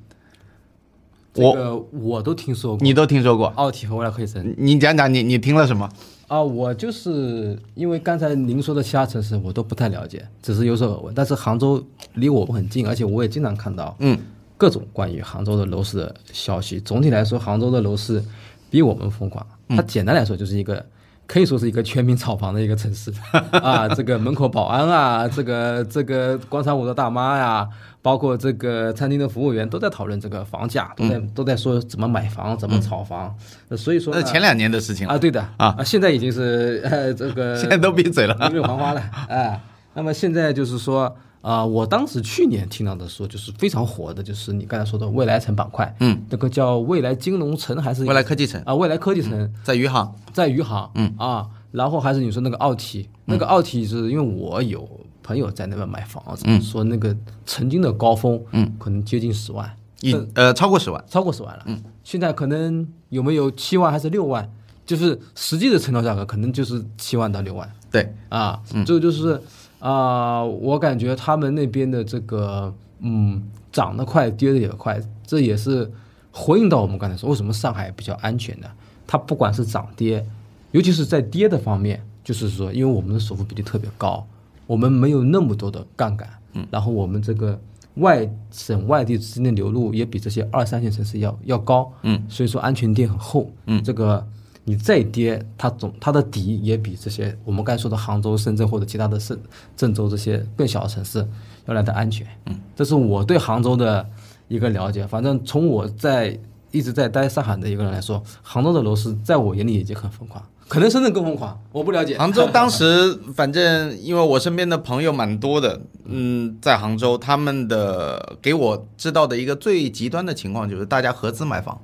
[1.35, 4.55] 这个我都听说过，你都听说过奥体和未来科技城？
[4.57, 5.87] 你讲讲，你你听了什么？
[6.27, 11.13] 啊，我就是因为刚才您说的其他城市我都不太了解，只是有所耳闻。
[11.13, 14.17] 但是杭州离我们很近，而且我也经常看到，嗯，
[14.57, 16.79] 各种关于杭州的楼市的消息。
[16.79, 18.23] 总体来说，杭州的楼市
[18.69, 19.45] 比我们疯狂。
[19.69, 20.83] 它简单来说就是一个。
[21.27, 23.11] 可以说是一个全民炒房的一个城市
[23.49, 27.67] 啊，这个门口保安啊，这个这个广场舞的大妈呀，
[28.05, 33.35] 包括这个餐厅的服务员都在讨论这个房价，都在都在说怎么买房，怎么炒房。
[33.75, 35.43] 所以说，那前两年的事情啊，对的。
[35.57, 39.01] 啊，现在已经是呃这个 现在都闭嘴了，没有黄花了。
[39.27, 39.59] 哎，
[39.95, 41.17] 那么现在就是说。
[41.41, 48.59] 啊，我当时去年听到的说，就是非常火的，就是你刚才说的未来城板块，嗯，那个叫未来金融城还是未来科技城。
[48.65, 48.73] 啊？
[48.73, 49.53] 未来科技城。
[49.63, 51.13] 在余杭，在余杭，嗯。
[51.19, 54.89] 啊，然后还是你说那个奥体，那个奥体是因为我有
[55.25, 59.69] 朋友在那边买房子，说那个曾经的高峰，嗯，可能接近十万，
[60.01, 64.47] 一呃超过十万，超过十万了，嗯，现在可能有没有七万还是六万？
[64.85, 69.41] 就是实际的成交价格可能就是七万到六万，对，啊，这个就是。
[69.77, 75.91] 啊，我感觉他们那边的这个，嗯，涨得快，跌得也快，这也是
[76.31, 78.71] 回应到我们刚才说，为什么上海比较安全的？
[79.05, 80.25] 它不管是涨跌，
[80.71, 84.25] 尤其是在跌的方面，就是说，因为我们的首付比例特别高，
[84.67, 87.59] 我们没有那么多的杠杆，嗯，然后我们这个
[87.95, 94.25] 外省外地资金的流入也比这些二三线城市要要高，嗯，所以说安全垫很厚，嗯，这个。
[94.67, 99.39] 你再跌，它总它的底也比这些我们刚才说的杭州、深圳或者其他的省
[99.77, 101.23] 郑州这些更小的城市
[101.67, 102.25] 要来的安全。
[102.47, 104.03] 嗯，这是我对杭州的
[104.47, 105.05] 一个了解。
[105.05, 106.35] 反正从我在
[106.71, 112.17] 一直在待上海的一个人来说，杭州的楼市在我眼里已经很疯狂，可能深圳更疯狂，我不了解。
[112.17, 121.79] 杭州 当时反正因为我身边的朋友蛮多的，嗯，在杭州他们的给我知道的一个最极端的情况就是大家合资买房。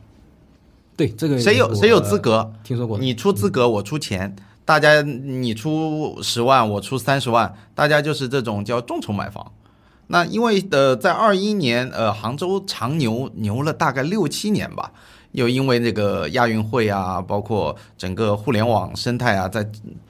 [0.98, 2.52] 对这个谁有谁有资格？
[2.63, 2.98] 听说过？
[2.98, 9.52] 你出资格，我出钱，大家你出十万，我出三十万，大家就是这种叫众筹买房。
[10.08, 14.91] 那因为呃，在二一年呃，杭州长牛牛了大概六七年吧，
[15.34, 19.70] 又因为那个亚运会啊，包括整个互联网生态啊，在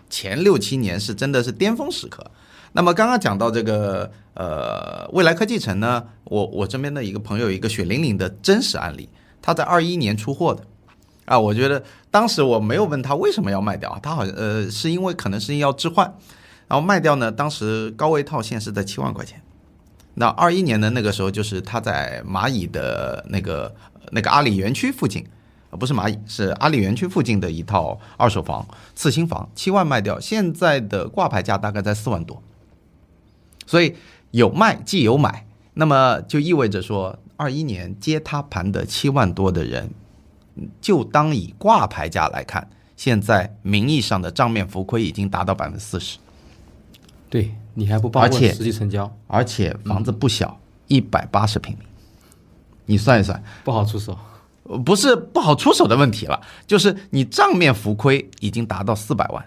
[0.09, 2.25] 前六七年是真的是巅峰时刻。
[2.73, 9.09] 那么刚刚讲到这个呃未来科技城呢，我我这边的一个朋友一个血淋淋的真实案例，
[9.41, 10.63] 他在二一年出货的。
[11.25, 16.13] 啊，我觉得当时我没有问他为什么要卖掉，他好像呃是因为可能是要置换，
[16.67, 17.31] 然后卖掉呢。
[17.31, 19.41] 当时高位套现是在七万块钱。
[20.15, 23.73] 那二一年的那个时候，就是他在蚂蚁的那个
[24.11, 25.25] 那个阿里园区附近，
[25.71, 32.41] 不是蚂蚁，是阿里园区附近的一套二手房，次新房，七万卖掉，现在的挂牌价大概在四万多。
[33.65, 33.95] 所以
[34.31, 39.89] 有卖即有买，那么就意味着说，二一年接他盘的七万多的人。
[40.81, 46.17] 就当以挂牌价来看，现在名义上的账面浮亏已经达到百分之四十。
[47.29, 51.85] 对你还不包括实际成交，而且房子不小，一百八十平米，
[52.91, 54.17] 你算一算，不好出手。
[54.85, 59.43] 不是不好出手的问题了，就是你账面浮亏已经达到四百万。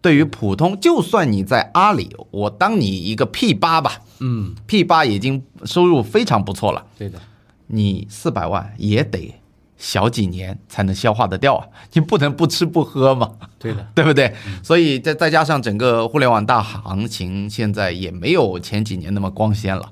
[0.00, 6.84] 对于普通，就算你在阿里，我当你一个 P 八吧，嗯，P 八已经收入非常不错了。
[6.98, 7.18] 对的，
[7.66, 9.34] 你四百万也得。
[9.76, 11.64] 小几年才能消化得掉啊！
[11.92, 13.30] 你不能不吃不喝嘛？
[13.60, 14.34] 对的，对不对？
[14.60, 19.88] 所以再再加上整个互联网大行情，现在也没有前几年那么光鲜了，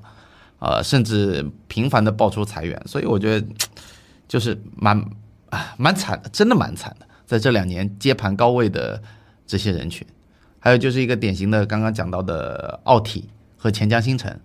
[0.59, 3.47] 呃，甚至频繁的爆出裁员，所以我觉得
[4.27, 4.97] 就是蛮
[5.49, 7.07] 啊蛮惨的，真的蛮惨的。
[7.25, 9.01] 在这两年接盘高位的
[9.45, 10.05] 这些人群，
[10.59, 14.39] 还有就是一个典型的刚刚讲到的奥体和钱江新城，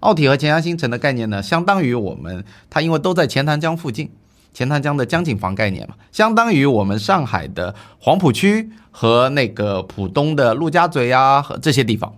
[0.00, 4.10] 奥体和钱江新城的概念呢，相当于我们它因为都在钱塘江附近。
[4.54, 12.14] 钱塘江的江景房概念嘛，相当于我们上海的黄浦区和那个浦东的陆家嘴呀和这些地方。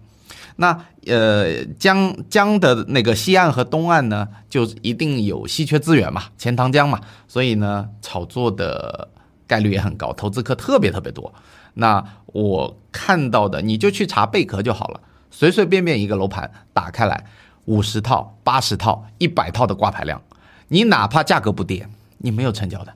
[0.56, 9.08] 那呃江江的那个西岸和东岸呢，就一定有稀缺资源嘛，钱塘江嘛，所以呢炒作的
[9.46, 11.32] 概率也很高，投资客特别特别多。
[11.74, 15.00] 那我看到的，你就去查贝壳就好了，
[15.30, 17.24] 随随便便一个楼盘打开来，
[17.64, 20.22] 五十套、八十套、一百套的挂牌量，
[20.68, 21.88] 你哪怕价格不跌，
[22.18, 22.94] 你没有成交的。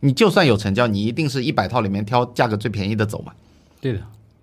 [0.00, 3.32] 你就算有成交，你一定是一百套里面挑价格最便宜的走嘛。
[3.80, 4.00] 对的，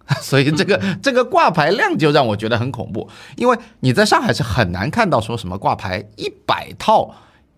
[0.22, 7.14] 所以这个这个挂牌量就让我觉得很恐怖，因为你在上海是很难看到说什么挂牌一百套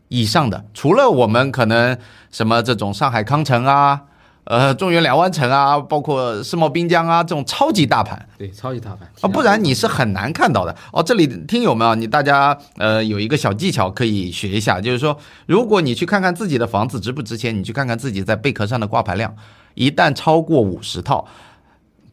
[0.08, 1.98] 以上的，除了我们可能
[2.32, 4.02] 什么这种上海康城啊。
[4.50, 11.04] 呃，中原两湾城啊，包括世贸滨江啊，这种超级大盘，对，超级大盘啊，不然你是很难看到的哦。
[11.04, 15.18] 这里听友们啊，你大家呃有一个小技巧可以学一下，就是说，
[15.48, 19.36] 如果你去看看自己的房子值不值钱，你去看看自己在贝壳上的挂牌量，
[19.74, 21.28] 一旦超过五十套，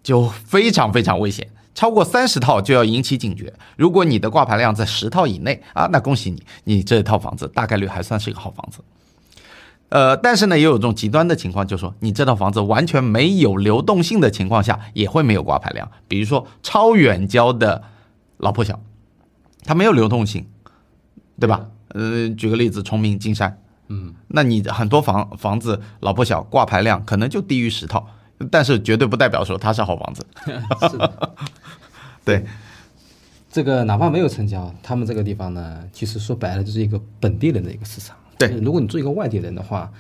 [0.05, 1.45] 就非常非常危险；
[1.75, 3.53] 超过三十套就要引起警觉。
[3.77, 8.79] 如果你的挂牌量在十套以内啊，那恭喜你，你这套房子大概率还算是一个好房子。
[9.89, 15.91] 呃，但是呢，也有这种极端的情况，就是说你这套房子完全没有流动性的情况下，也会没有挂牌量。
[16.07, 17.83] 比如说超远郊的
[18.37, 18.81] 老破小，
[19.65, 20.47] 它没有流动性，
[21.41, 21.67] 对吧？
[21.89, 23.57] 呃，举个例子，崇明、金山，
[23.89, 28.09] 嗯，那你很多房房子老破小挂牌量可能就低于十套，
[28.51, 30.27] 但是绝对不代表说它是好房子。
[30.91, 31.35] 是的，
[32.25, 32.45] 对，
[33.51, 38.17] 这个哪怕没有成交，他们这个地方呢，其实说白了就是一个本地人的一个市场。
[38.39, 39.91] 对，如果你做一个外地人的话，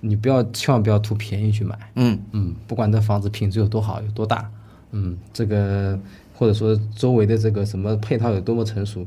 [0.00, 1.76] 你不要千万不要图便宜去买。
[1.96, 4.48] 嗯嗯，不管这房子品质有多好，有多大，
[4.92, 5.98] 嗯，这个
[6.34, 9.06] 或者说周围的这个什么配套有多么成熟，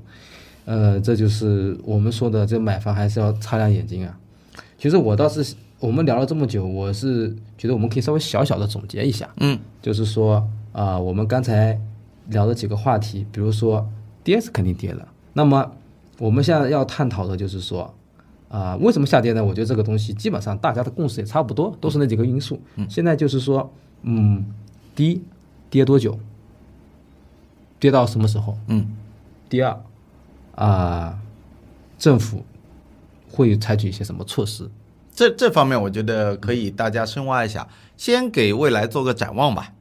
[0.66, 4.18] 呃，这就是我们说的，这买房还是要擦亮眼睛啊。
[4.78, 9.30] 其实我倒是，我们聊了这么久，我是觉得我们可以稍微小小的总结一下。
[9.42, 11.78] 嗯，就是说啊、我们刚才
[12.30, 13.86] 聊的几个话题，比如说
[14.24, 15.74] 跌是肯定跌了，那么
[16.20, 17.94] 我们现在要探讨的就是说。
[18.48, 19.44] 啊、为什么下跌呢？
[19.44, 22.62] 我觉得这个东西基本上大家的共识也差不多，都是那几个因素。
[22.88, 23.74] 现在就是说，
[24.04, 24.46] 嗯，
[24.96, 25.24] 第一，
[25.72, 26.20] 跌多久？
[27.80, 28.56] 跌到什么时候？
[28.68, 28.96] 嗯，
[29.50, 29.76] 第二，
[30.54, 31.20] 啊、
[31.98, 32.46] 政府
[33.32, 34.70] 会采取一些什么措施？
[35.14, 39.74] 这这方面我觉得可以大家深挖一下，先给未来做个展望吧。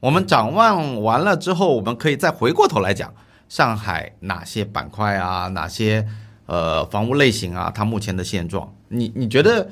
[0.00, 3.14] 我们展望完了之后，我们可以再回过头来讲
[3.48, 6.06] 上海哪些板块啊，哪些
[6.46, 8.74] 呃房屋类型啊，它目前的现状。
[8.88, 9.70] 你你觉得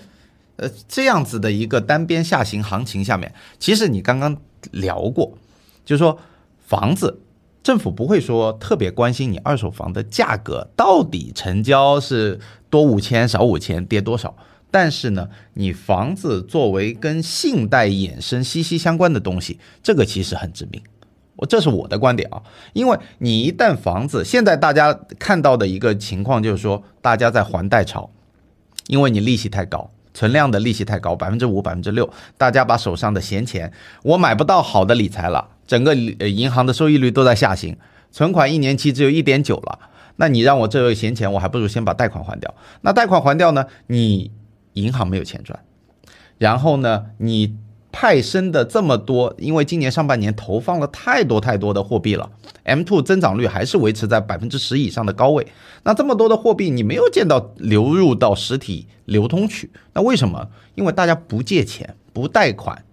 [0.56, 4.36] 呃这样子的一个单边下行行情下面，其实你刚刚
[4.70, 5.36] 聊过，
[5.84, 6.18] 就是说
[6.58, 7.20] 房子。
[7.62, 12.40] 政府不会说特别关心你二手房的价格到底成交是
[12.70, 14.34] 多五千少五千跌多少，
[14.70, 20.80] 但是呢，你房子作为跟信贷衍生息息相关的东西，这个其实很致命。
[21.36, 22.42] 我这是我的观点啊，
[22.74, 28.10] 因为你一旦房子，现在大家看到的一个情况就是说，大家在还贷潮，
[28.88, 37.74] 因为你利息太高，存量的利息太高，百分之五、百分之六，大家把手上的闲钱，我买不到好的理财了，整个呃银行的收益率都在下行，
[38.12, 39.78] 存款一年期只有一点九了，
[40.16, 42.54] 那你让我这个闲钱，我还不如先把贷款还掉。
[42.82, 44.30] 那贷款还掉呢，你
[44.74, 45.58] 银行没有钱赚，
[46.38, 47.56] 然后呢，你
[47.92, 52.30] 派生的这么多，因为今年上半年投放了太多太多的货币了
[52.64, 55.46] ，M2 增长率还是维持在百分之十以上的高位。
[55.82, 60.48] 那这么多的货币，你没有见到流入到实体流通去，那为什么？
[60.76, 62.84] 因为大家不借钱，不贷款。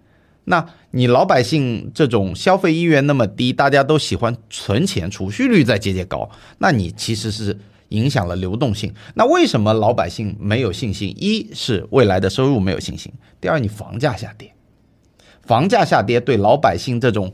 [0.45, 7.59] 那你老百姓这种消费意愿那么低，大家都喜欢存钱，储蓄率在节节高，那你其实是
[7.89, 8.93] 影响了流动性。
[9.15, 11.13] 那为什么老百姓没有信心？
[11.17, 14.53] 一是未来的收入没有信心，第二你房价下跌，
[15.41, 17.31] 房价下跌对老百姓这种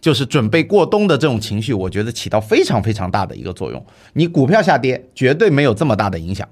[0.00, 3.84] 就是准备过冬的这种情绪，我觉得起到非常非常大的一个作用。
[4.12, 6.48] 你股票下跌绝对没有这么大的影响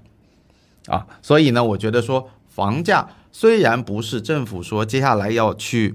[0.86, 5.94] 啊，所以呢，我觉得说房价虽然不是政府说接下来要去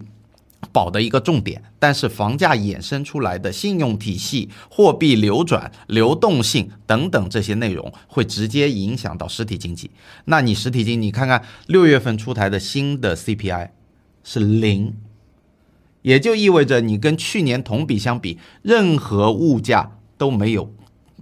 [0.72, 9.92] 保的一个重点，但是房价衍生出来的信用体系、货币流转、流动性等等这些内容，会直接影响到实体经济。
[10.26, 13.70] 那你实体经济，你看看六月份出台的新的 CPI
[14.24, 14.96] 是零，
[16.02, 20.74] 也就意味着你跟去年同比相比，任何物价都没有，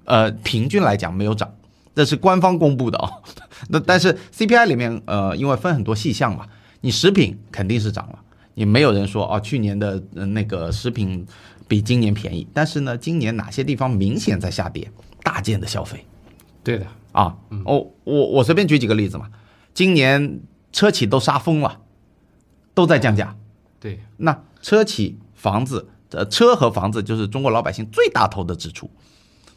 [0.05, 1.53] 呃，平均来讲没有涨，
[1.93, 3.09] 这是官方公布的啊、
[3.69, 6.47] 那但是 CPI 里面，呃，因为分很多细项嘛，
[6.81, 8.19] 你食品肯定是涨了，
[8.55, 11.25] 也没有人说哦，去年的、呃、那个食品
[11.67, 14.91] 比今年便宜，但是呢，今年哪些地方明显在下跌？
[15.23, 16.05] 大件的消费。
[16.63, 19.29] 对的，啊，我我我随便举几个例子嘛，
[19.73, 20.39] 今年
[20.71, 21.81] 车企都杀疯了，
[22.73, 23.35] 都在降价。
[23.79, 28.89] 对，那车企、房子，呃，车和房子就是中国老百姓最大头的支出，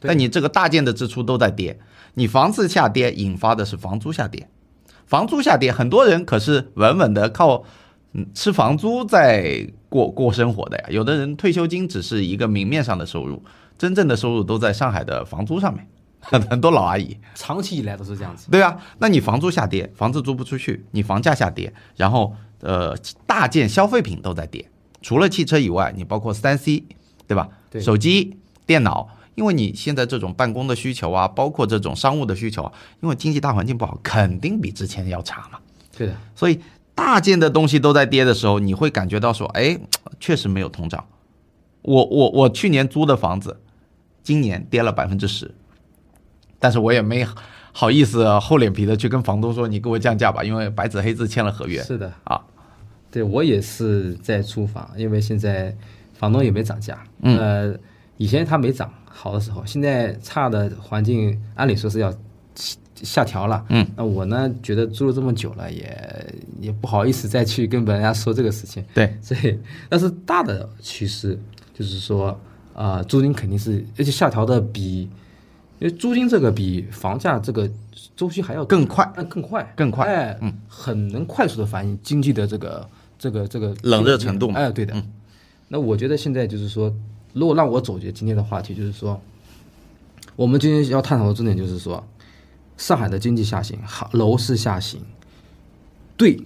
[0.00, 0.08] 对。
[0.08, 1.78] 但你这个大件的支出都在跌，
[2.14, 4.48] 你房子下跌引发的是房租下跌，
[5.06, 7.64] 房租下跌，很多人可是稳稳的靠
[8.12, 13.42] 嗯吃房租在过过生活的呀，有的人退休金只是一个明面上的收入，
[13.76, 15.86] 真正的收入都在上海的房租上面，
[16.20, 17.16] 很 很多老阿姨。
[17.34, 18.48] 长期以来都是这样子。
[18.50, 22.96] 对啊，那你房租下跌，房子租不出去，你房价下跌，然后呃
[23.26, 24.68] 大件消费品都在跌，
[25.02, 26.84] 除了汽车以外，你包括三 C，
[27.26, 27.48] 对吧？
[27.70, 28.36] 对手机、
[28.66, 35.58] 电脑，因为你现在这种办公的需求啊，包括这种商务的需求啊，因为经济大环境不好，肯定比之前要差嘛。
[35.96, 36.58] 对的，所以
[36.98, 39.78] 大件的东西都在跌的时候，你会感觉到说，哎，
[40.18, 41.06] 确实没有通胀。
[41.82, 43.60] 我我我去年租的房子，
[44.24, 45.54] 今年跌了百分之十，
[46.58, 47.24] 但是我也没
[47.72, 51.80] 好意思厚脸皮的去跟房东说你给我降价吧，因为白纸黑字签了合约。
[51.84, 52.40] 是的，啊。
[53.12, 55.74] 对我也是在租房，因为现在
[56.14, 57.38] 房东也没涨价，嗯。
[57.38, 57.78] 呃，
[58.16, 62.12] 以前他没涨好的时候，现在差的环境，按理说是要
[63.02, 71.38] 下下调了，嗯，那我呢觉得租了这么久了，也也不好意思再去跟人家说这个事情，对， 所以但是大的趋势
[71.74, 72.38] 就是说，
[72.74, 75.02] 啊，租金肯定是，而且下调的比，
[75.78, 77.70] 因为租金这个比房价这个
[78.16, 80.06] 周期还要更快，嗯，更快，更快。
[80.06, 82.88] 哎，嗯，很能快速的反映经济的这个
[83.18, 84.58] 这个这个冷热程度嘛。
[84.58, 84.94] 嗯哎，对的。
[85.68, 86.92] 那我觉得现在就是说，
[87.32, 89.20] 如果让我总结今天的话题，就是说，
[90.34, 92.02] 我们今天要探讨的重点就是说，
[92.78, 95.02] 上海的经济下行，好楼市下行，
[96.16, 96.40] 对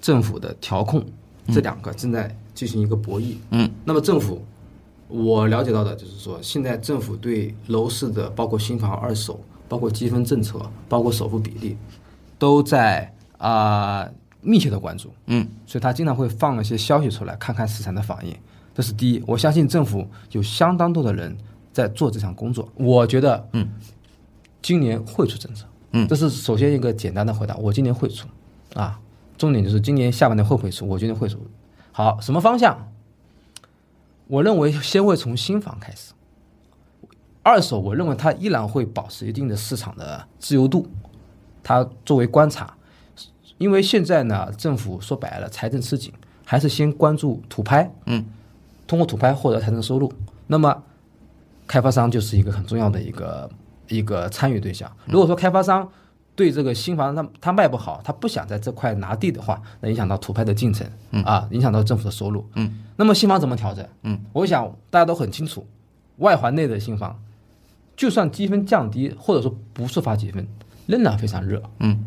[0.00, 1.04] 政府的调控
[1.48, 3.34] 这两个正在进行一个博弈。
[3.50, 4.44] 嗯，那么政府，
[5.08, 11.76] 我了解到的就是说，现在政府对楼市的包括新房、二手，包括积分政策，包括首付比例，
[12.38, 14.08] 都在啊、
[14.42, 15.10] 密切的关注。
[15.26, 18.36] 嗯，所以他经常会放一些消息出来，看看市场的反应。
[18.74, 21.36] 这是第一，我相信政府有相当多的人
[21.72, 22.68] 在做这项工作。
[22.74, 23.68] 我觉得，嗯，
[24.64, 25.66] 今年会出政策。
[25.92, 28.26] 嗯，这是首先一个简单的回答，我今年会出，
[28.72, 28.98] 啊，
[29.36, 31.38] 重点就是今年下半年会不会出，我今年会出。
[31.92, 32.90] 好，什么方向？
[34.26, 36.14] 我认为先会从新房开始，
[37.42, 40.88] 二手我认为它依然会保持一定的市场的自由度，
[41.62, 42.74] 它作为观察，
[43.58, 46.10] 因为现在呢，政府说白了财政吃紧，
[46.42, 48.24] 还是先关注土拍，嗯，
[48.86, 50.10] 通过土拍获得财政收入，
[50.46, 50.82] 那么
[51.66, 53.50] 开发商就是一个很重要的一个
[53.88, 54.90] 一个参与对象。
[55.06, 55.88] 如果说开发商
[56.36, 60.84] 对这个新房他他卖不好，他不想在这块拿地的话，那影响到土拍的进程，
[61.24, 63.86] 啊，影响到政府的收入，嗯，那么新房怎么调整？
[64.02, 65.66] 嗯，我想大家都很清楚，
[66.18, 67.20] 外环内的新房，
[67.96, 70.46] 就算积分降低，或者说不是发积分，
[70.86, 72.04] 仍然非常热，嗯，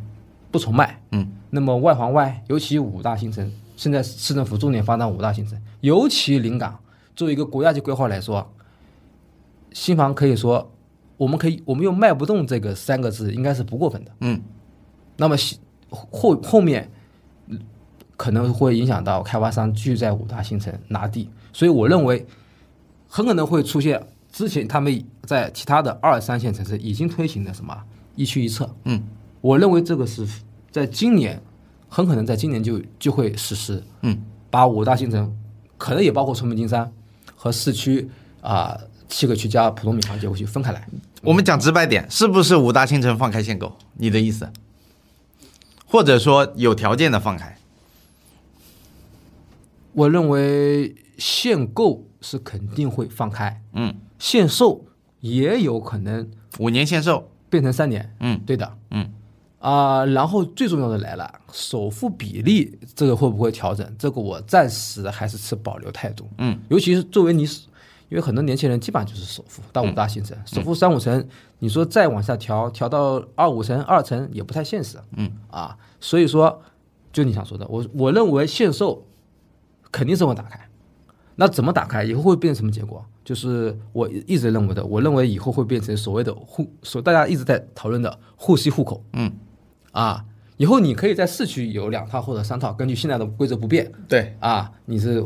[0.51, 6.77] 不愁卖，嗯，那么外环外，尤其五大新城，现在市政府重点发展五大新城，尤其临港，
[7.15, 8.51] 作为一个国家级规划来说，
[9.71, 10.69] 新房可以说，
[11.17, 14.11] 我们可以我们用卖不动这个三个字应该是不过分的。
[14.21, 14.41] 嗯，
[15.17, 15.59] 那么西
[15.89, 16.89] 后后面
[17.47, 17.59] 嗯
[18.15, 22.25] 可能会影响到开发商继续在五大新城拿地，所以我认为
[23.07, 24.01] 很可能会出现
[24.31, 27.75] 之前他们在其他的二三线城市已经推行的什么
[28.15, 28.69] 一区一策。
[28.83, 29.03] 嗯，
[29.41, 30.27] 我认为这个是
[30.71, 31.41] 在今年
[31.89, 33.81] 很可能在今年就就会实施。
[34.01, 34.17] 嗯，
[34.49, 35.35] 把五大新城，
[35.77, 36.91] 可能也包括崇明金山
[37.35, 38.07] 和市区
[38.41, 40.87] 啊、七个区加浦东闵行结构区分开来。
[41.23, 43.77] 我们讲直白点，是不是五大新城放开限购？
[43.95, 44.51] 你的意思？
[45.85, 47.57] 或者说有条件的放开？
[49.93, 54.85] 我认为限购是肯定会放开，嗯，限售
[55.21, 57.31] 也有可能五年限售？
[57.49, 58.13] 变成三年。
[58.19, 59.11] 嗯，对的，嗯
[59.59, 63.91] 啊、然后最重要的来了，首付比例这个会不会调整？
[63.97, 66.29] 这个我暂时还是持保留态度。
[66.37, 67.47] 嗯，尤其是作为你，
[68.09, 71.27] 因为很多年轻人基本上就是首付到五大新城，首付三五成，
[71.59, 74.97] 你说再往下调，调到二五成、二成也不太现实。
[75.15, 76.61] 嗯，啊，所以说，
[77.11, 79.05] 就你想说的，我我认为限售
[79.91, 80.67] 肯定是会打开。
[81.35, 82.03] 那怎么打开？
[82.03, 83.05] 以后会变成什么结果？
[83.23, 89.03] 就是我一直认为的，我认为以后会变成所谓的户，所大家一直在讨论的户籍户口。
[89.13, 89.31] 嗯，
[89.91, 90.23] 啊，
[90.55, 95.23] 以后你可以在市区有两套或者三套，根据现在的规则不变对，啊，你是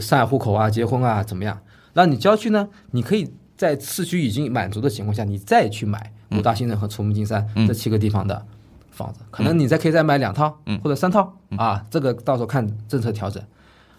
[0.00, 1.58] 上海户口啊、结婚啊怎么样？
[1.96, 2.68] 那你郊区呢？
[2.90, 8.44] 你可以在市区已经满足的情况下，你再去买五大新城和崇明金山这七个地方的
[8.90, 13.42] 房子，可能你再可以再买两套或者三套啊，这个到时候看政策调整。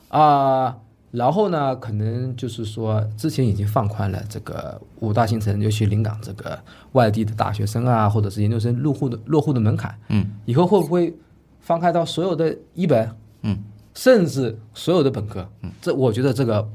[0.09, 0.77] 啊。
[1.09, 6.59] 然后呢，可能就是说，之前已经放宽了这个五大新城，尤其临港这个
[6.91, 11.17] 外地的大学生啊，或者是研究生入户的落户的门槛，嗯，以后会不会
[11.61, 13.09] 放开到所有的一本，
[13.43, 13.57] 嗯，
[13.95, 16.69] 甚至所有的本科，嗯，这我觉得这个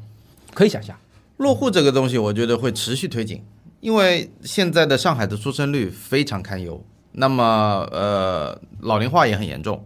[0.54, 0.96] 可以想象，
[1.42, 3.42] 落户这个东西，我觉得会持续推进，
[3.80, 9.84] 因为现在的上海的出生率非常堪忧，那么呃，老龄化也很严重。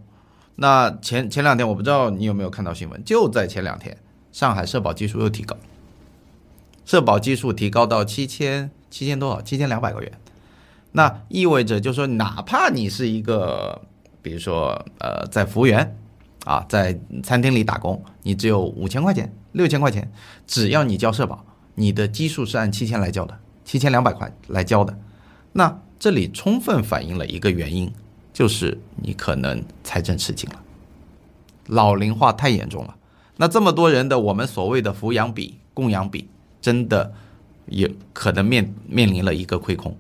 [0.57, 3.97] 那前前两天我不知道你有没有看到新闻，就在前两天，
[4.33, 5.57] 上海社保基数又提高，
[6.85, 9.43] 社保基数提高到七千七千多少？
[9.43, 10.13] 七千两百个元。
[10.93, 13.83] 那意味着就是说，哪怕你是一个，
[14.23, 15.95] 比如说呃，在服务员
[16.47, 20.09] 啊，在餐厅里打工，你只有五千块钱、六千块钱，
[20.47, 21.45] 只要你交社保，
[21.75, 24.97] 你的基数是按七千来交的，七千两百块来交的。
[25.55, 27.93] 那这里充分反映了一个原因，
[28.33, 30.63] 就是你可能财政吃紧了，
[31.67, 32.95] 老龄化太严重了。
[33.39, 36.29] 那这么多人的我们所谓的抚养比、供养比，
[36.61, 37.13] 真的
[37.67, 39.97] 也可能面面临了一个亏空。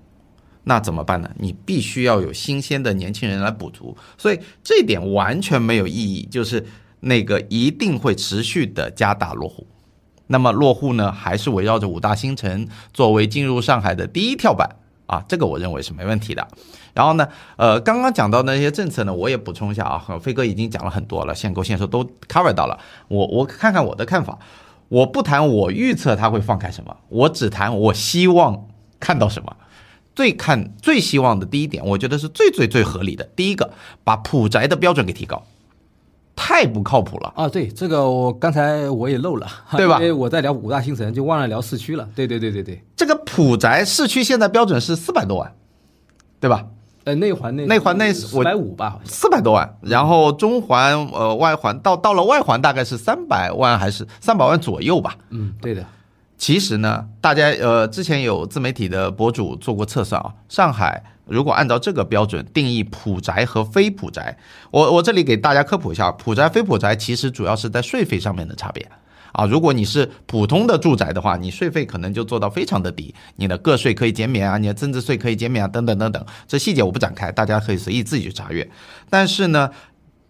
[0.68, 1.30] 那怎么办呢？
[1.38, 6.26] 你必须要有新鲜的年轻人来补足，所以这一点完全没有意义。
[6.28, 6.66] 就是
[6.98, 9.64] 那个一定会持续的加大落户，
[10.26, 14.68] 那么落户呢，还是围绕着五大新城作为进入上海的第一跳板
[15.06, 16.48] 啊，这个我认为是没问题的。
[16.92, 22.76] 然后呢，呃，刚刚讲到那些政策呢，我也补充一下啊，飞哥已经讲了很多了，限购限售都 cover 到了。
[23.06, 24.36] 我我看看我的看法，
[24.88, 28.66] 我不谈我预测他会放开什么，我只谈我希望
[28.98, 29.56] 看到什么。
[30.16, 33.22] 最看最希望的第一点，我觉得是最最最合理的。
[33.36, 33.70] 第一个，
[34.02, 35.40] 把普宅的标准给提高，
[36.34, 37.46] 太不靠谱了啊！
[37.46, 39.46] 对，这个我刚才我也漏了，
[39.76, 39.96] 对吧？
[39.96, 42.08] 因为我在聊五大新城，就忘了聊市区了。
[42.16, 45.54] 对对对对对，这个普宅市区现在标准是四百多万，
[46.40, 46.64] 对吧？
[47.04, 49.78] 呃，内环内内环内四百五吧，四百多万。
[49.82, 55.14] 然后中环呃外环到到了外环大概是三百万还是三百万左右吧？
[55.28, 55.86] 嗯，对的。
[56.38, 64.36] 其实呢，大家呃，之前有自媒体的博主做过测算啊，上海如果按照这个标准定义普宅和非普宅，
[64.70, 68.86] 我我这里给大家科普一下，普宅非普宅其实主要是在税费上面的差别
[69.32, 69.46] 啊。
[69.46, 78.70] 如果你是普通的住宅的话，你税费可能就做到非常的低，你的个税可以减免啊，你的增值税可以减免啊，等等等等，这细节我不展开，大家可以随意自己去查阅。
[79.08, 79.70] 但是呢，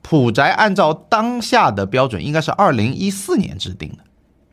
[0.03, 4.06] 普宅按照当下的标准，应该是二零一四年制定的。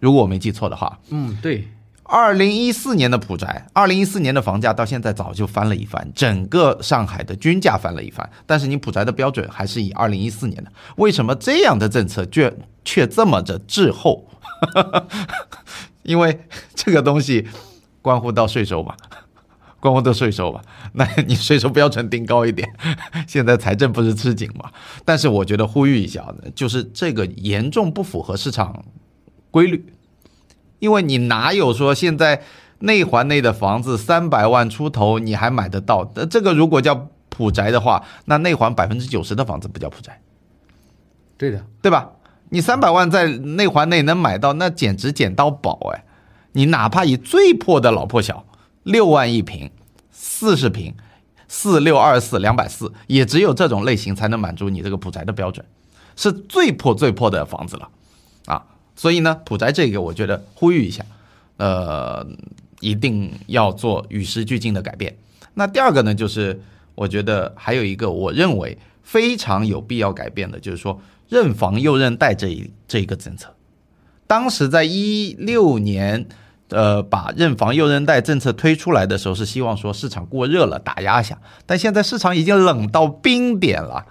[0.03, 1.65] 如果我没记错的话，嗯，对，
[2.03, 14.27] 二零一四年的普宅，二零一四年的房价到现在早就翻了一番，整个上海的均价翻了一番，但是你普宅的标准还是以二零一四年的，为什么这样的政策却却这么的滞后？
[16.03, 16.37] 因为
[16.75, 17.47] 这个东西
[18.01, 18.93] 关乎到税收嘛，
[19.79, 20.59] 关乎到税收嘛，
[20.91, 22.69] 那你税收标准定高一点，
[23.25, 24.69] 现在财政不是吃紧嘛？
[25.05, 28.83] 但是我觉得呼吁一下，就是这个严重不符合市场。
[29.53, 29.85] 规律，
[30.79, 32.41] 因为你哪有说现在
[32.79, 36.11] 内环内的房子三百万出头你还买得到？
[36.15, 40.19] 那这个如果叫普宅的话，那内环百分之九十的房子不叫普宅，
[41.37, 42.09] 对的，对吧？
[42.49, 46.03] 你三百万在内环内能买到，那简直捡到宝哎！
[46.53, 48.45] 你哪怕以最破的老破小，
[48.81, 49.69] 六万一平，
[50.09, 50.95] 四十平，
[51.47, 55.63] 四六二四两百四，也只有这种类型才能满足你这个普宅的标准，
[56.15, 57.89] 是最破最破的房子了
[58.47, 58.65] 啊！
[58.95, 61.03] 所以呢，普宅这个我觉得呼吁一下，
[61.57, 62.25] 呃，
[62.79, 65.15] 一定要做与时俱进的改变。
[65.55, 66.61] 那第二个呢，就是
[66.95, 73.53] 我觉得还有一个我认为非常有必要改变的，就是说认房又认贷这一这一个政策。
[74.27, 76.25] 当时在一六年，
[76.69, 84.05] 呃，把认房又认贷政策推出来的时候，是希望说市场过热了打压一下，但现在市场已经冷到冰点了。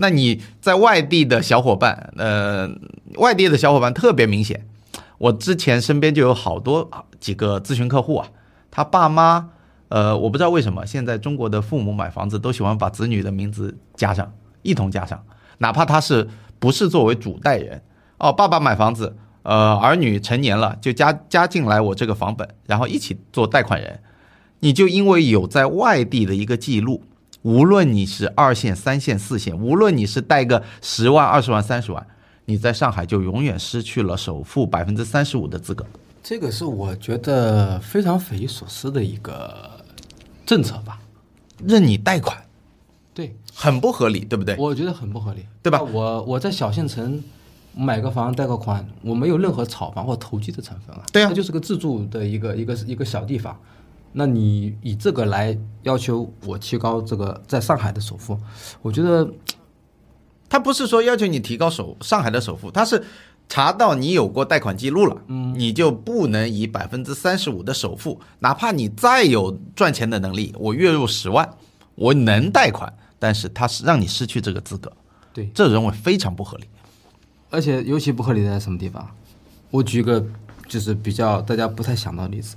[0.00, 2.70] 那你在外地的小伙伴，呃，
[3.16, 4.64] 外地的小伙伴特别明显。
[5.18, 6.88] 我之前身边就有好多
[7.18, 8.28] 几个咨询客户啊，
[8.70, 9.50] 他爸妈，
[9.88, 14.32] 呃，我不知道为什么现在中国的父母买房子都喜欢把子女的名字加上，
[14.62, 15.20] 一同加上，
[15.58, 16.28] 哪怕他是
[16.60, 17.82] 不是作为主贷人
[18.18, 23.98] 哦，爸爸买房子，呃，儿女成年了就加加进来我这个房本，然后一起做贷款人，
[24.60, 27.02] 你就因为有在外地的一个记录。
[27.48, 32.06] 无论你是二线、三线、四线，无论你是贷个十万、二十万、三十万，
[32.44, 35.86] 你在上海就永远失去了首付百分之三十五的资格。
[36.22, 39.70] 这个是我觉得非常匪夷所思的一个
[40.44, 41.00] 政策吧？
[41.64, 42.36] 任你贷款，
[43.14, 44.54] 对，很不合理，对不对？
[44.58, 45.80] 我觉得很不合理，对吧？
[45.80, 47.24] 我我在小县城
[47.74, 53.58] 买个房贷个款，我没有任何炒房或投机的成分啊，对啊，它就是个自住的一个一个一个小地方。
[54.18, 58.36] 那你以这个来要求我提高这个在上海的首付，
[58.82, 59.30] 我觉得，
[60.48, 63.00] 他不是说要求你提高首上海的首付，他是
[63.48, 71.48] 查到你有过贷款记录了，嗯，你就不能以百分之三十五的首付，哪怕你再有赚钱的能力，我月入十万，
[71.94, 74.92] 我能贷款，但是他是让你失去这个资格，
[75.32, 76.64] 对，这认为非常不合理，
[77.50, 79.08] 而且尤其不合理在什么地方？
[79.70, 80.26] 我举个
[80.66, 82.56] 就是比较大家不太想到的例子。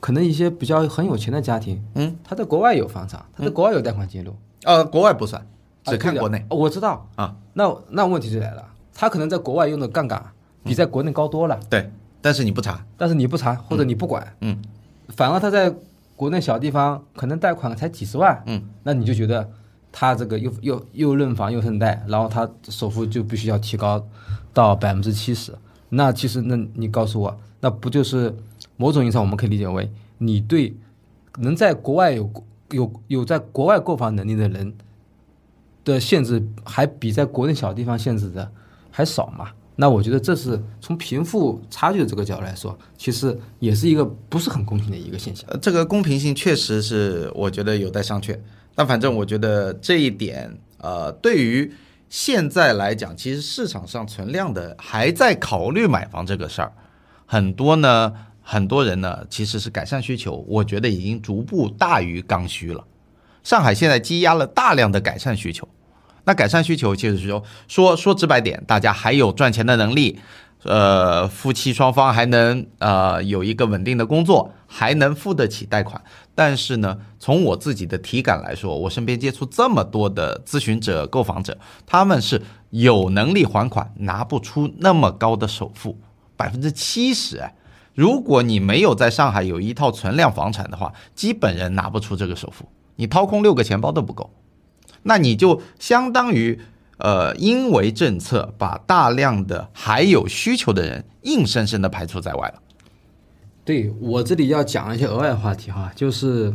[0.00, 5.44] 可能一些比较很有钱的家庭，嗯，他在国外有房产，他在国外有贷款记录，呃，国外不算，
[5.84, 6.44] 只看国内。
[6.48, 7.08] 我知道。
[7.16, 10.22] 啊，那那问题就来了，他可能在国外用的杠杆
[10.62, 11.58] 比在国内高多了。
[11.68, 11.90] 对，
[12.20, 14.62] 但是你不查，但是你不查或者你不管，嗯，
[15.08, 15.74] 反而他在
[16.14, 19.48] 国内小地方可能贷款才几十万，嗯，那你就觉得
[19.90, 24.04] 他这个又又又认房又认贷，然后他首付就必须要提高
[24.52, 25.52] 到百分之七十，
[25.88, 28.34] 那其实那你告诉我，那不就是
[28.78, 30.74] 某种意义上我们可以理解为你对
[31.36, 32.32] 能在国外有
[32.70, 34.74] 有有在国外购房能力的人
[35.84, 38.50] 的限制，还比在国内小地方限制的
[38.90, 39.50] 还少嘛？
[39.76, 45.48] 那我觉得这是从贫富差距的这个角度来说，其实也是一个不是很公平的一个现象。
[45.60, 48.36] 这个公平性确实是我觉得有待商榷。
[48.74, 51.72] 但反正我觉得这一点，呃，对于
[52.08, 56.72] 现在来讲，其实市场上存量的还在考虑买房这个事儿，
[57.26, 58.12] 很多呢，
[58.50, 62.82] 很多人呢其实是改善需求，我觉得已经逐步大于刚需了。
[63.44, 65.68] 上海现在积压了大量的改善需求，
[66.24, 70.18] 那改善需求其实是说说说直白点，大家还有赚钱的能力，
[70.62, 76.02] 呃，夫妻双方还能呃有一个稳定的工作，还能付得起贷款。
[76.34, 82.40] 但是呢，从我自己的体感来说，我身边接触这么多的咨询者、购房者，他们是
[82.70, 85.98] 有能力还款，拿不出那么高的首付，
[86.34, 87.54] 百分之七十哎。
[87.98, 94.30] 如果你没有在上海有一套存量房产的话，基本人拿不出这个首付，你掏空六个钱包都不够。
[95.02, 96.60] 那你就相当于，
[96.98, 102.62] 呃，因为政策把大量的还有需求的人硬生生的排除在外了。
[103.64, 106.54] 对我这里要讲一些额外话题哈，就是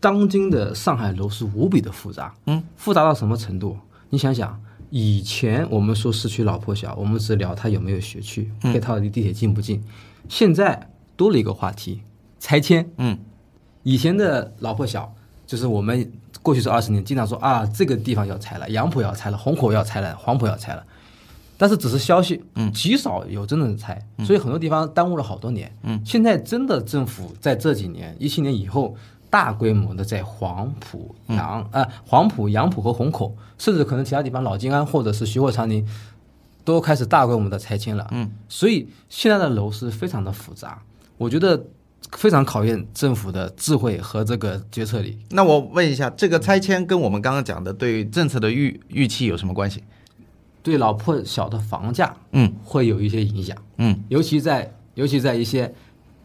[0.00, 3.76] 当今的上海楼市无比的复杂，嗯，复杂到什么程度？
[4.08, 4.58] 你想想，
[4.88, 9.84] 以前我们说市区老破小，我们只聊它有没有学区，配套离地铁近不近，
[10.32, 12.00] 现在多了一个话题，
[12.40, 12.88] 拆迁。
[12.96, 13.18] 嗯，
[13.82, 15.14] 以前的老破小，
[15.46, 16.10] 就是我们
[16.40, 20.82] 过去这二十年经常说啊，这个地方要拆了，杨浦要拆了，虹口要拆了，黄浦要拆了。
[21.58, 28.96] 但是只是消息，嗯，极少有真正的拆，所以很多地方耽误了好多年，嗯，现在真的政府在这几年一七年以后，
[29.28, 35.86] 大规模的在黄浦、杨呃黄浦、杨浦和虹口，甚至可能其他地方老金安或者是徐汇、长宁，
[36.64, 40.82] 都开始大规模的拆迁了，嗯，所以现在的楼市非常的复杂，
[41.18, 41.66] 我觉得
[42.12, 45.18] 非常考验政府的智慧和这个决策力。
[45.30, 49.82] 那我问一下，这个拆迁跟我们刚刚讲的对政策的预预期有什么关系？
[50.62, 55.74] 对老破小的房价，嗯，会有一些影响，嗯，尤其在尤其在一些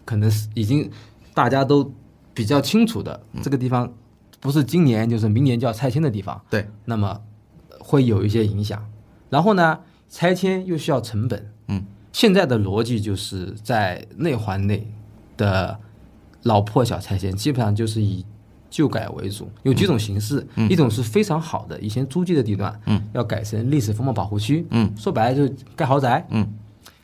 [0.06, 0.88] 可能是已经
[1.34, 1.92] 大家都
[2.36, 3.92] 比较清楚的这个地方，
[4.40, 7.20] 不是今年就是明年就要拆迁的地方，对，那么
[7.80, 8.88] 会有一些影响。
[9.30, 9.80] 然后呢，
[10.10, 14.88] 拆迁又需要成本，嗯，现在的逻辑就是在内环内
[15.36, 15.78] 的
[16.44, 18.26] 老破小拆迁，基本上就是以
[18.70, 26.48] 旧改为主，有几种形式，一种是非常好的以前租界的地段，嗯，要改成历史风貌保护区，嗯，说白了就是盖豪宅，嗯，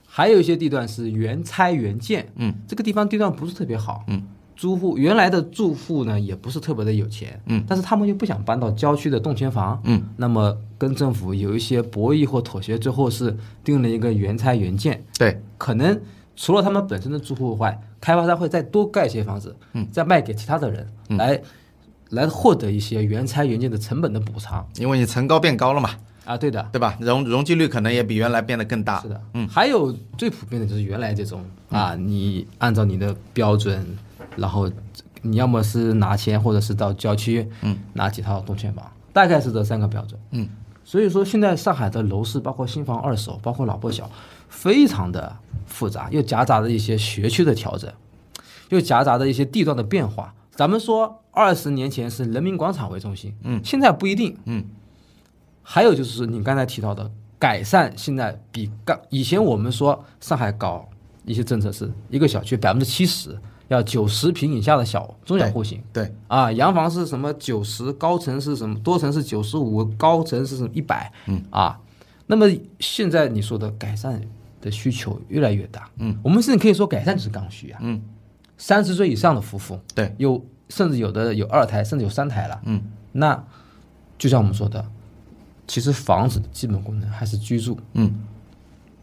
[0.06, 4.22] 还有一些地段是原拆原建，嗯，这个地方地段不是特别好，嗯，
[4.56, 16.00] 租户原来的住户呢也不是特别的有钱，嗯，但是他们又不想搬到郊区的动迁房，嗯，那么跟政府有一些博弈或妥协，最后是定了一个原拆原建，对，可能
[16.36, 21.42] 除了他们本身的住户外，开发商会再多盖一些房子，嗯，再卖给其他的人，来
[22.10, 24.68] 来获得一些原拆原建的成本的补偿。
[24.78, 25.90] 因为你层高变高了嘛，
[26.26, 26.96] 啊，对的，对吧？
[27.00, 29.02] 容容积率可能也比原来变得更大。
[29.02, 29.10] 是。
[29.10, 33.84] 的，嗯，还有最普遍的就是原来这种啊，你按照你的标准，
[34.36, 34.70] 然后
[35.22, 40.48] 你要么是拿钱，或者是到郊区，嗯，拿几套动迁房，大概是这三个标准，嗯，
[40.84, 44.10] 所以说现在上海的楼市，包括新房二手，包括老破小，
[44.50, 47.92] 非常的复杂，又夹杂着一些学区的调整，
[48.70, 50.34] 又夹杂着一些地段的变化。
[50.52, 54.66] 咱们说二十年前是人民广场为中心，嗯，现在不一定，嗯。
[55.66, 57.10] 还有就是你刚才提到的
[57.40, 60.90] 改善，现在比刚以前我们说上海搞
[61.24, 71.42] 一些政策是一个小区百分之七十要九十平以下的小中小户型对，啊，洋房是什么九十，高层是什么多层是九十五，高层是什么一百，嗯。
[71.50, 71.80] 啊，
[72.28, 72.46] 那么
[72.80, 74.22] 现在你说的改善
[74.62, 78.02] 的需求越来越大，嗯，我们甚至可以说改善就是刚需啊，嗯，
[78.58, 83.44] 三十岁以上的夫妇，对，有甚至有的有二胎，甚至有三胎了，嗯，那
[84.18, 84.86] 就像我们说的，
[85.68, 87.78] 其实房子的基本功能还是居住。
[87.94, 88.22] 嗯，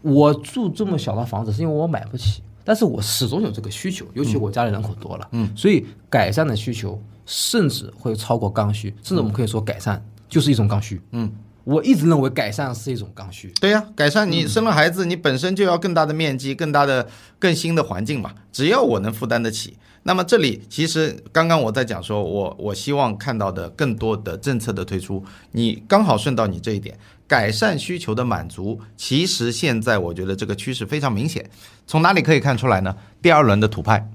[0.01, 11.01] 我住这么小的房子是因为我买不起，但是我始终有这个需求，尤其我家里人口多了，嗯，所以改善的需求甚至会超过刚需，甚至我们可以说改善就是一种刚需。
[11.11, 11.31] 嗯，
[11.63, 13.51] 我一直认为改善是一种刚需。
[13.59, 17.07] 对呀，改善你生了孩子，你本身就要更大的面积、更大的、
[17.37, 18.33] 更新的环境嘛。
[18.51, 26.97] 只要我能负担得起，那么这里其实刚刚我在讲说，我我希望看到的更多的政策的推出，你刚好顺到你这一点，
[27.31, 31.49] 改善需求的满足，其实现在我觉得这个趋势非常明显。
[31.87, 32.93] 从哪里可以看出来呢？
[33.21, 34.05] 第二轮的土拍。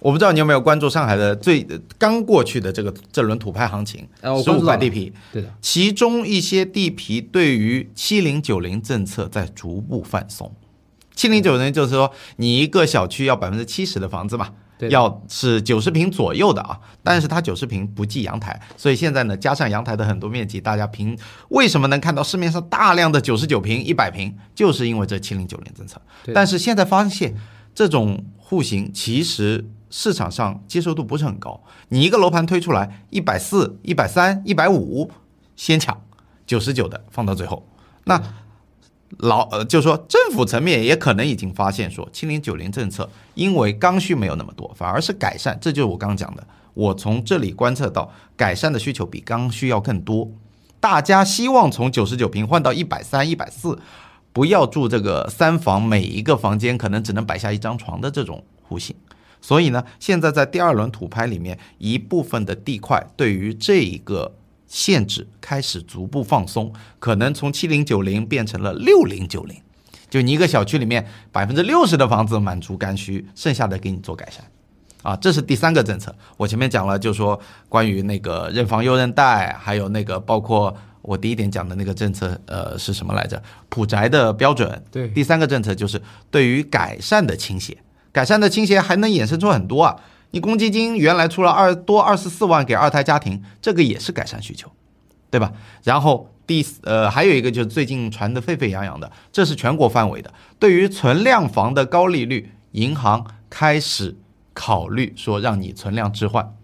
[0.00, 1.62] 我不知道你有没有关注上海的最
[1.98, 4.08] 刚过去的这个这轮土拍行情，
[4.42, 10.50] 十五块地皮，对的，其中一些地皮对于七零九零政策在逐步放松。
[11.14, 14.54] 七零九零就是说，你一个小区要百分之七十的房子嘛，
[14.88, 21.18] 要是九十平左右的啊，但是它九十平不计阳台，所以现在呢，加上阳台的很多面积，大家平
[21.48, 26.00] 为什么能看到市面上大量的九十九平、一百平，就是因为这七零九零政策。
[26.34, 27.34] 但是现在发现
[27.74, 29.70] 这种户型其实。
[29.92, 35.10] 市场上接受度不是很高，你一个楼盘推出来一百四、一百三、一百五，
[35.56, 36.00] 先抢
[36.46, 37.66] 九十九的放到最后。
[38.04, 38.22] 那
[39.18, 45.58] 老呃，就说政府层面也可能已经发现说，七零九零政策因为刚需没有那么多，反而是改善。
[45.60, 50.30] 这就是我刚讲的，我从这里观测到改善的需求比刚需要更多。
[50.78, 53.78] 大家希望从九十九平换到一百三、一百四，
[54.32, 58.96] 不要住这个三房，每一个房间可能只能摆下一张床的这种户型。
[59.42, 64.34] 所以呢，现在在第二轮土拍里面，一部分的地块对于这一个
[64.70, 69.60] 限制开始逐步放松，可能从七零九零变成了六零九零，
[70.08, 74.44] 就你一个小区里面百分之六十的房子满足刚需，剩下的给你做改善，
[75.02, 76.14] 啊，这是第三个政策。
[76.36, 83.42] 我前面讲了，就说关于那个认房又认贷，还有那个包括我第一点讲的那个政策，呃，是什么来着？
[83.68, 84.80] 普宅的标准。
[84.92, 85.08] 对。
[85.08, 86.00] 第三个政策就是
[86.30, 87.76] 对于改善的倾斜。
[88.12, 89.96] 改善的倾斜还能衍生出很多啊！
[90.32, 94.70] 你公积金原来出了二多二十四万给二胎家庭，这个也是改善需求，
[95.30, 95.52] 对吧？
[95.82, 104.16] 然后第呃还有一个就是最近传的沸沸扬扬的，这是全国范围的，对于存量房的高利率，银行开始
[104.54, 106.54] 考虑说让你存量置换，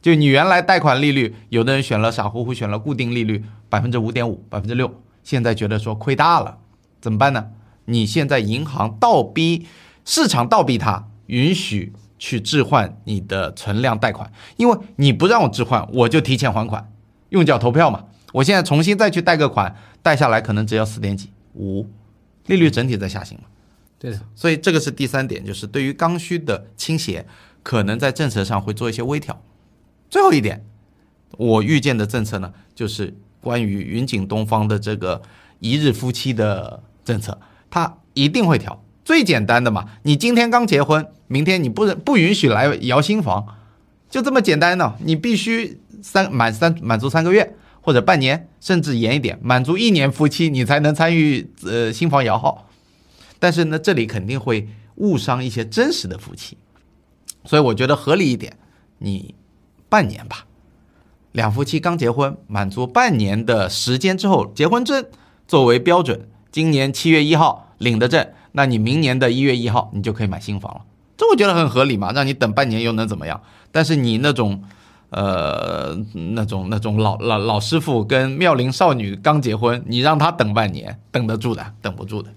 [0.00, 6.58] 就你原来贷款利率，有的人选了傻乎乎选了固定利率百分之五点五、百分之六，现在觉得说亏大了，
[7.00, 7.48] 怎么办呢？
[7.86, 9.66] 你现在银行倒逼。
[10.06, 16.92] 市场倒逼它允许去置换你的存量贷款，因为你不让我置换，我就提前还款，
[17.30, 18.04] 用脚投票嘛。
[18.32, 21.88] 我现在重新再去贷个款，贷下来可能只要四点几五，
[22.46, 23.44] 利率整体在下行嘛。
[23.98, 27.26] 对的，所以这个是第三点，就是对于刚需的倾斜，
[27.62, 29.40] 可能在政策上会做一些微调。
[30.10, 30.64] 最后一点，
[31.38, 35.22] 我预见的政策呢，就是关于云锦东方的这个
[35.60, 37.40] 一日夫妻的政策，
[37.70, 38.83] 它一定会调。
[39.04, 43.46] 最简单的嘛，你今天刚结婚，明天你不不允许来摇新房，
[44.08, 44.94] 就这么简单呢。
[45.04, 52.70] 你必须三满三满足三个月或者半年，甚至严一点，满足一年夫妻你才能参与呃新房摇号。
[53.38, 56.56] 但是呢，这里肯定会误伤一些真实的夫妻，
[57.44, 58.56] 所以我觉得合理一点，
[58.98, 59.34] 你
[59.90, 60.46] 半年吧，
[61.32, 65.04] 两夫妻刚结婚，满足半年的时间之后，结婚证
[65.46, 68.26] 作为标准，今年七月一号领的证。
[68.56, 70.82] 那你明年的一月一号，你就可以买新房了，
[71.16, 73.40] 这我觉得很合理嘛，让你等半年又能怎么样？
[73.72, 74.62] 但是你那种，
[75.10, 82.30] 呃，那种那种老老老师傅跟妙龄少女刚结婚，你让他等半年，等得住的，等不住的。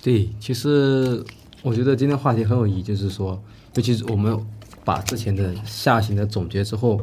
[0.00, 1.24] 对，其实
[1.62, 3.42] 我觉得今天话题很有意义，就是说，
[3.74, 4.38] 尤其是我们
[4.84, 7.00] 把之前的下行的总结之后，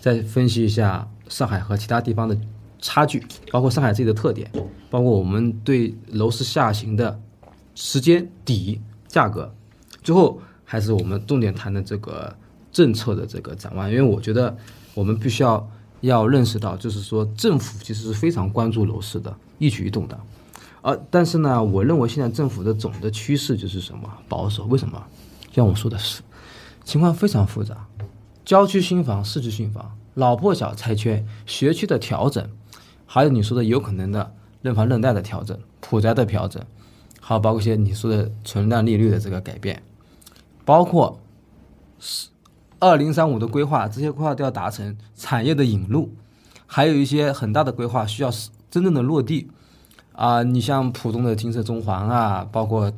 [0.00, 2.36] 再分析一下上海和其他地方的
[2.80, 4.50] 差距，包括上海自己的特点，
[4.90, 7.20] 包括我们对楼市下行的。
[7.74, 9.54] 时间底价格，
[10.02, 12.34] 最后还是我们重点谈的这个
[12.70, 14.56] 政策的这个展望，因为我觉得
[14.94, 15.70] 我们必须要
[16.00, 20.18] 要认识到，就是说政府其实是非常关注楼市的一举一动的，
[20.80, 24.64] 而但是呢，我认为现在政府的总的趋势就是什么保守？
[24.64, 25.02] 为什么？
[25.52, 26.22] 像我说的是，
[26.84, 27.86] 情况非常复杂，
[28.44, 32.48] 郊区新房、市区新房、老破小拆迁、学区的调整，
[33.06, 36.62] 还有你说的有可能的认房认贷的调整、普宅的调整。
[37.24, 39.80] 还有包括一些你说的存量利率的这个改变，
[40.64, 41.20] 包括
[42.00, 42.28] 是
[42.80, 46.12] 二零三五的规划，这些规划都要达成产业的引入，
[46.66, 48.30] 还有一些很大的规划需要
[48.68, 49.48] 真正的落地
[50.14, 50.42] 啊。
[50.42, 52.92] 你像浦东的金色中环啊，包括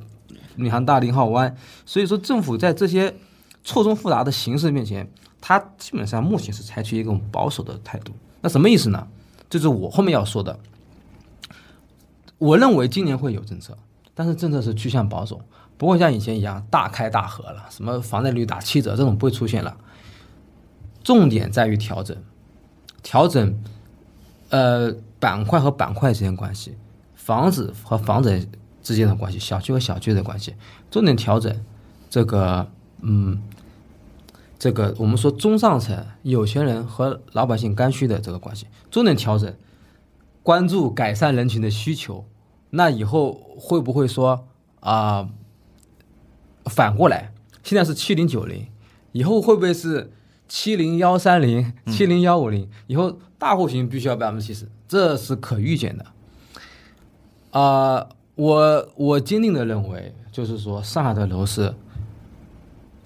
[0.56, 1.54] 闵行大林浩湾，
[1.84, 3.14] 所以说政府在这些
[3.62, 5.06] 错综复杂的形势面前，
[5.42, 8.14] 它基本上目前是采取一种保守的态度。
[8.40, 9.06] 那什么意思呢？
[9.50, 10.58] 就是我后面要说的，
[12.38, 13.76] 我认为今年会有政策。
[14.14, 15.40] 但是政策是趋向保守，
[15.76, 19.76] 不会像以前一样大开大合了，什么房贷率打七折这种不会出现了。
[21.02, 22.16] 重点在于调整，
[23.02, 23.62] 调整，
[24.48, 26.76] 呃，板块和板块之间关系，
[27.14, 28.48] 房子和房子
[28.82, 30.54] 之间的关系，小区和小区的关系，
[30.90, 31.64] 重点调整
[32.08, 32.66] 这个
[33.00, 33.42] 嗯，
[34.58, 39.54] 这个我们说中上层有钱人和老百姓刚需的这个关系，重点调整，
[40.42, 42.24] 关注改善人群的需求，
[42.74, 44.46] 那以后会不会说
[44.80, 45.28] 啊、
[46.66, 48.66] 反过来，现在是七零九零，
[49.12, 50.12] 以后会不会是
[50.48, 52.68] 七零幺三零、七零幺五零？
[52.86, 56.04] 以后大户型必须要百分之七十，这是可预见的。
[57.58, 61.72] 啊、我我坚定的认为，就是说上海的楼市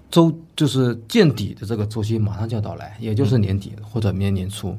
[0.09, 4.75] 周就是见底的这个周期马上就要到来，也就是年底或者明年年初。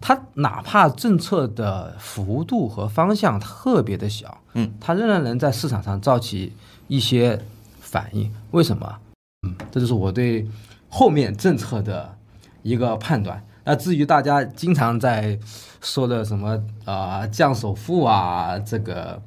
[0.00, 6.52] 它哪怕政策的幅度和方向特别的小，嗯，它仍然能在市场上造起
[6.86, 7.40] 一些
[7.80, 8.32] 反应。
[8.52, 8.98] 为什么？
[9.42, 10.46] 嗯，这就是我对
[10.88, 12.16] 后面政策的
[12.62, 13.44] 一个判断。
[13.64, 15.38] 那至于大家经常在
[15.80, 19.20] 说的什么啊、降首付啊，这个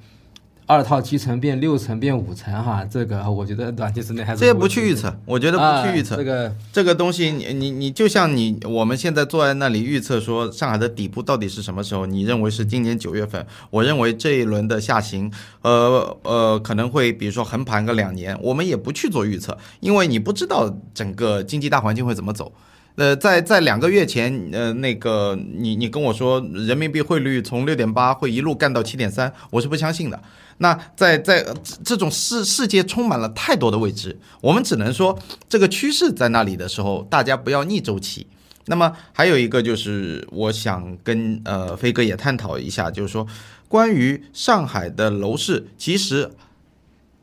[0.71, 6.15] 二套七层变六层变五层哈，这个我觉得短期之内还是这也不去预测，我觉得不去预测。
[6.15, 12.05] 啊这个这个东西你，你你就像你我们现在坐在那里预测说上海的底部到底是什么时候？
[12.05, 13.45] 你认为是今年九月份？
[13.69, 15.29] 我认为这一轮的下行，
[15.61, 22.53] 呃呃，可能会比如说横盘个两年，我们也不去做预测，因为你不知道整个经济大环境会怎么走。
[22.95, 30.21] 呃，在在两个月前，呃，那个你你跟我说人民币汇率从六点八会一路干到七点三，我是不相信的。
[30.61, 31.43] 那在在
[31.83, 35.17] 这种世世界充满了太多的未知，我们只能说
[35.49, 38.27] 这个趋势在那里的时候，大家不要逆周期。
[38.67, 43.25] 那么还有一个就是，我想跟呃飞哥也探讨一下，就是说
[43.67, 46.31] 关于上海的楼市，其实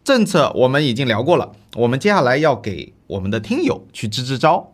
[0.02, 4.72] 政策我们已经聊过了，我们接下来要给我们的听友去支支招。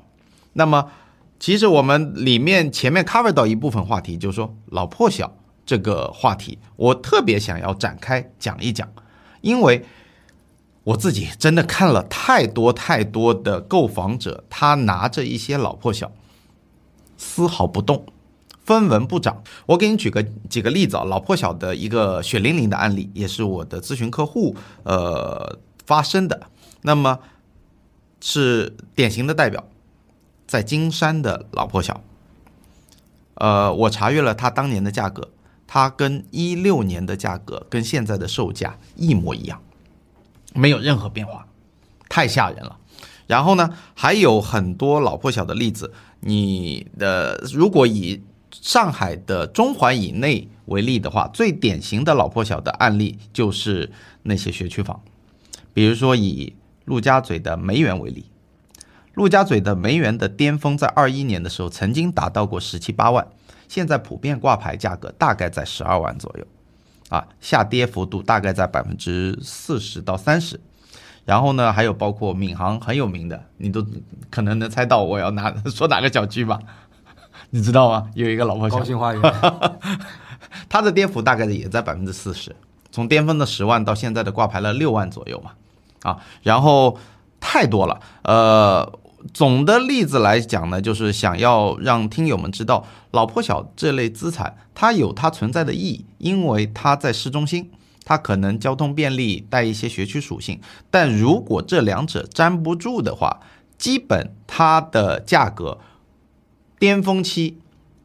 [0.54, 0.90] 那么
[1.38, 5.36] 其实我们里面前面 cover 到一部分话题，就是说老破小
[5.66, 8.88] 这个话题，我特别想要展开讲一讲，
[9.40, 9.84] 因为
[10.84, 16.12] 我自己真的看了太多太多的购房者，他拿着一些老破小，
[17.16, 18.04] 丝毫不动，
[18.64, 19.42] 分文不涨。
[19.66, 26.48] 我给你举个几个例子啊，老破小的一个血淋淋的案例，也是我的咨询客户呃发生的。
[26.82, 27.20] 那么
[28.20, 29.64] 是典型的代表，
[30.46, 32.02] 在金山的老破小。
[33.36, 35.30] 呃，我查阅了他当年的价格，
[35.66, 39.60] 它跟一六年的价格跟现在的售价一模一样，
[40.54, 41.46] 没有任何变化，
[42.08, 42.78] 太吓人了。
[43.26, 53.90] 然后呢，还有很多老破小的例子，你的如果以上海的中环以内为例的话，最典型的老破小的案例就是
[54.24, 55.00] 那些学区房，
[55.72, 56.54] 比如说以
[56.84, 58.26] 陆家嘴的梅园为例，
[59.14, 63.26] 陆家嘴的梅园的巅峰在二一年的时候曾经达到过十七八万，
[63.74, 66.46] 现在普遍挂牌价格大概在十二万左右，
[67.08, 70.60] 啊，下跌幅度大概在百分之四十到三十。
[71.24, 73.84] 然后呢，还有包括闵行很有名的，你都
[74.30, 76.60] 可能能猜到我要拿 说哪个小区吧？
[77.50, 78.08] 你知道吗？
[78.14, 79.20] 有一个老破小高，新花园，
[80.70, 82.54] 它的跌幅大概也在百分之四十，
[82.92, 85.50] 从巅峰的十万到现在的挂牌了六万左右嘛，
[86.08, 86.96] 啊，然后
[87.40, 88.92] 太多了，呃，
[89.32, 97.70] 总的例子来讲呢，就是想要让听友们知道，老破小这类资产它有它存在的意义，因为它在市中心。
[98.06, 100.60] 它可能交通便利，带一些学区属性，
[100.90, 103.40] 但如果这两者粘不住的话，
[103.78, 105.78] 基本它的价格
[106.78, 107.56] 巅峰期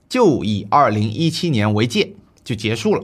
[0.08, 2.14] 就以二零一七年为界
[2.46, 3.04] 就结束了。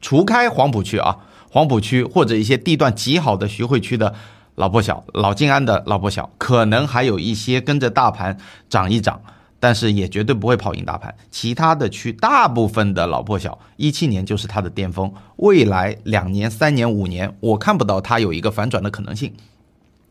[0.00, 1.18] 除开黄浦区啊，
[1.48, 4.12] 黄浦区或者一些地段极好的徐汇区的
[4.56, 8.36] 老破小、老静安的老破小，可能还有一些跟着大盘
[8.68, 9.20] 涨一涨，
[9.60, 11.14] 但是也绝对不会跑赢大盘。
[11.30, 19.32] 其他的区大部分的老破小，一七年就是它的巅峰，未来两年、三年、五年，我看不到它有一个反转的可能性。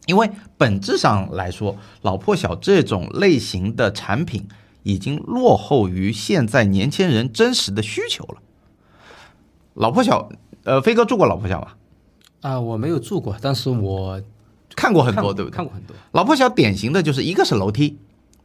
[0.06, 4.48] 因为本质上来说，老破小这种类型的产品
[4.84, 8.38] 已经落后于现在年轻人真实的需求了。
[9.74, 10.30] 老破小，
[10.64, 11.70] 呃，飞哥住过老破小吗？
[12.42, 14.22] 啊，我没有住过，但是我
[14.76, 15.56] 看过很多，对不对？
[15.56, 15.96] 看过很多。
[16.12, 17.98] 老破小典型的就是一个是楼梯，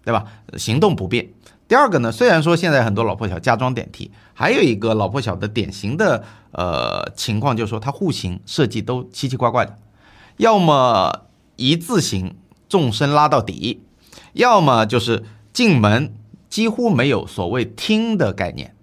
[0.05, 0.25] 对吧？
[0.57, 1.29] 行动不便。
[1.67, 9.77] 第二个呢，虽然说现在很多老破小加装电梯，还有一个老破小的典型的呃情况，就是说它户型设计都奇奇怪怪的，
[10.37, 12.35] 要么一字形
[12.69, 13.83] 纵深拉到底，
[14.33, 15.23] 要么就是
[15.53, 16.13] 进门
[16.49, 18.75] 几乎没有所谓厅的概念，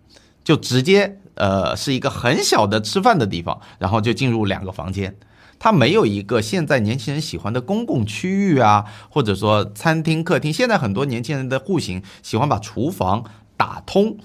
[0.45, 5.17] 就直接呃是一个很小的吃饭的地方，然后就进入两个房间。
[5.59, 10.53] 它没有一个现在年轻人喜欢的公共区域啊，或者说餐厅、客厅。
[10.53, 13.23] 现在很多年轻人的户型喜欢把厨房
[13.55, 14.17] 打通，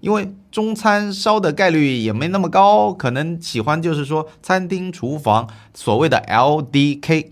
[0.00, 7.28] 因为中餐烧的概率也没那么高，可能喜欢就是说餐厅厨房所谓的 LDK，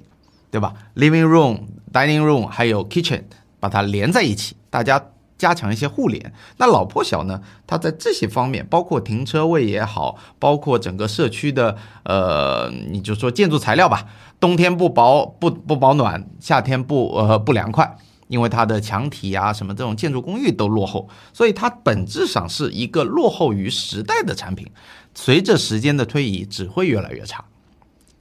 [0.51, 3.25] 对吧？Living room、Dining room 还有 Kitchen，
[3.59, 5.03] 把它连在一起，大家
[5.39, 6.33] 加强一些互联。
[6.59, 14.07] 那老破小呢，它在这些方面，包括停车位也好，包括整个社区的呃，你就说建筑材料吧，
[14.39, 17.97] 冬天不保不不保暖，夏天不呃不凉快。
[18.27, 24.71] 因为它的墙体啊，什么这种建筑工艺都落后，所以它本质上是一个落后于时代的产品。
[25.15, 27.43] 随着时间的推移，只会越来越差。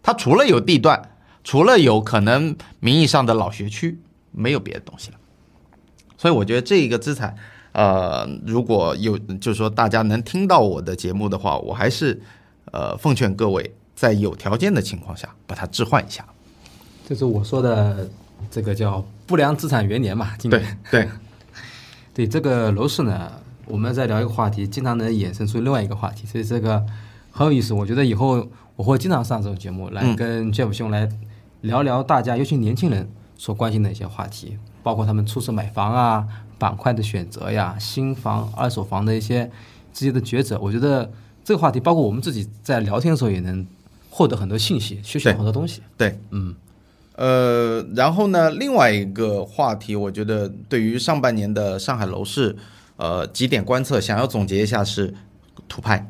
[0.01, 1.11] 它除了有地段，
[1.43, 3.99] 除了有可能名义上的老学区，
[4.31, 5.17] 没有别的东西了。
[6.17, 7.35] 所以我觉得这一个资产，
[7.71, 12.19] 呃，如果有就是说大家能听到我的节目的话，我还是
[12.71, 16.25] 呃奉劝各位在有条件的情况下把它置换一下。
[17.07, 18.09] 这是我说的。
[18.51, 21.09] 这个叫不良资产元年嘛，今年对
[22.13, 23.31] 对 这个楼市呢，
[23.65, 26.85] 我们在聊一个话题，经常能衍生出另外一个话题，所以这个
[27.31, 27.73] 很有意思。
[27.73, 31.09] 我觉得以后我会经常上这种节目，来跟 Jeff 兄来
[31.61, 36.27] 聊聊大家，尤其年轻人所关心的一些话题，包括他们初次买房啊、
[36.57, 39.49] 板块的选择呀、新房、二手房的一些
[39.93, 40.59] 直接的抉择。
[40.59, 41.11] 我觉得
[41.43, 43.65] 这个话题，包括我们自己在聊天的时候，也能
[44.09, 45.81] 获得很多信息，学习很多东西。
[45.95, 46.55] 对，嗯。
[47.15, 52.55] 呃，然后呢，另外一个话题，我觉得对于上半年的上海楼市，
[52.97, 55.15] 呃，几点观测，想要总结一下是
[55.67, 56.07] 土拍，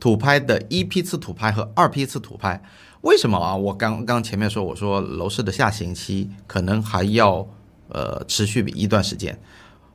[0.00, 2.62] 土拍的一批次土拍和二批次土拍，
[3.02, 3.54] 为什么啊？
[3.54, 7.46] 我刚刚前面说，我说楼市的下行期可能还要
[7.88, 9.38] 呃持续一段时间，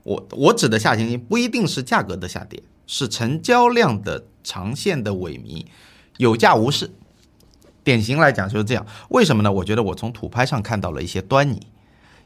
[0.04, 5.66] 我我指的下行期不一定是价格的下跌，是成交量的长线的萎靡，
[6.18, 6.91] 有价无市。
[7.84, 9.51] 典型来讲就是这样，为什么呢？
[9.51, 11.68] 我觉得我从土拍上看到了一些端倪。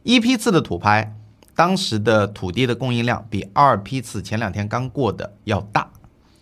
[0.04, 1.16] 一批次的土拍，
[1.56, 5.90] 当时的土地的供应量比二批次前两天刚过的要大，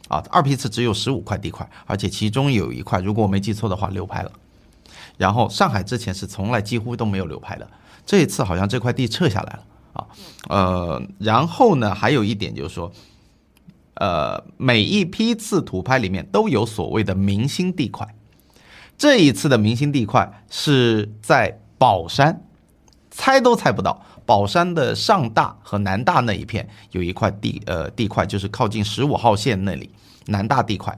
[0.08, 4.32] 啊，二批次只有十五块地块，而且其中有一块，如果我没记错的话，流拍了。
[5.18, 7.68] 然后上海之前是从来几乎都没有流拍的，
[8.06, 10.08] 这一次好像这块地撤下来了啊，
[10.50, 12.92] 呃，然后呢，还有一点就是说，
[13.96, 18.08] 呃，每一批次土拍里面都有所谓的明星地块。
[18.98, 22.44] 这一次的明星地块是在宝山，
[23.10, 29.90] 猜都猜不到，宝山的上大和南大那一片有一块地，呃，地块就是靠近十五号线那里，
[30.26, 30.98] 南大地块，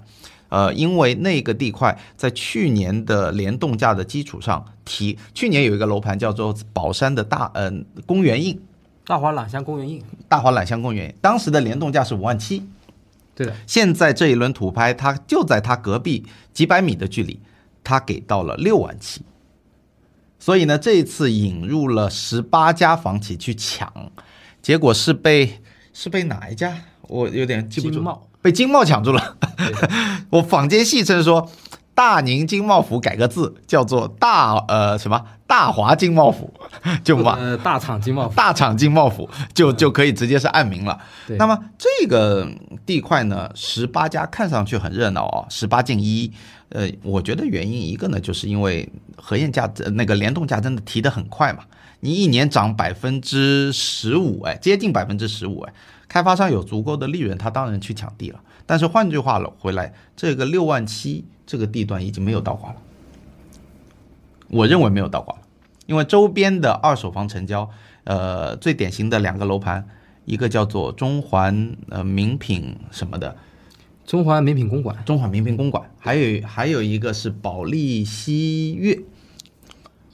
[0.50, 8.60] 呃，因为那个地块在去年的联动价的基础上提，去年有一个楼盘叫做宝山的大，嗯，公园印，
[9.06, 12.64] 大华揽香公园印，大华揽香公园印，当时的联动价是五万七，
[13.36, 13.48] 对。
[13.48, 17.40] 的，现在这一轮土拍，它就在它隔壁几百米的距离。
[17.84, 19.22] 它给到了六万七，
[20.48, 23.92] 所以呢，这一次引入了十八家房企去抢，
[24.62, 26.74] 结果是被是被哪一家？
[27.02, 28.02] 我有点记不住。
[28.42, 29.36] 被金茂抢住了。
[30.32, 31.52] 我坊间戏称说，
[31.94, 36.54] 大宁金茂府改个字叫做大呃什么大华金茂府，
[37.04, 40.98] 就把大厂金茂府大厂金茂府就就可以直接是暗名了。
[41.38, 42.48] 那么这个
[42.86, 46.32] 地块呢，十八家看上去很热闹啊，十八进一。
[46.70, 51.64] 呃，我觉得原因一个呢，就是因为核验价那个联动价真的提得很快嘛，
[52.02, 55.74] 你一年涨百分之十五，哎，接近百分之十五，哎，
[56.10, 58.42] 开发商有足够的利润，他当然去抢地了。
[58.66, 62.76] 但是换句话了回来，这个六万七这个地段已经没有倒挂了，
[64.50, 65.42] 我认为没有倒挂了，
[65.86, 67.70] 因为周边的二手房成交，
[68.04, 69.88] 呃，最典型的两个楼盘，
[70.26, 73.38] 一个叫做中环呃名品什么的。
[74.08, 78.98] 中华名品公馆，中华名品公馆，还有还有一个是保利西悦，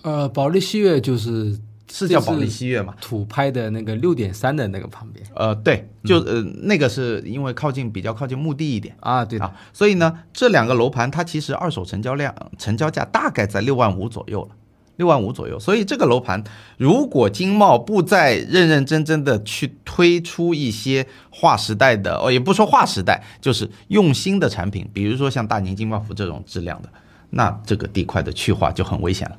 [0.02, 1.60] 呃，保利西悦就是
[1.91, 2.95] 是叫保利西悦嘛？
[2.99, 8.95] 土拍的那个六点三的那个旁边，呃，对，就呃那个是因为靠近比较靠近墓地一点。
[8.99, 14.56] 啊，对啊，所以呢，这两个楼盘它其实二手成交量成交价大概在六万五左右了。
[14.98, 16.44] 六万五左右，所以这个楼盘，
[16.78, 26.90] 如果金茂不再认认真真的去推出一些划时代的哦，也不说划时代，就是用心的产品，比如说像大宁金茂府这种质量的，
[27.32, 29.38] 那这个地块的去化就很危险了。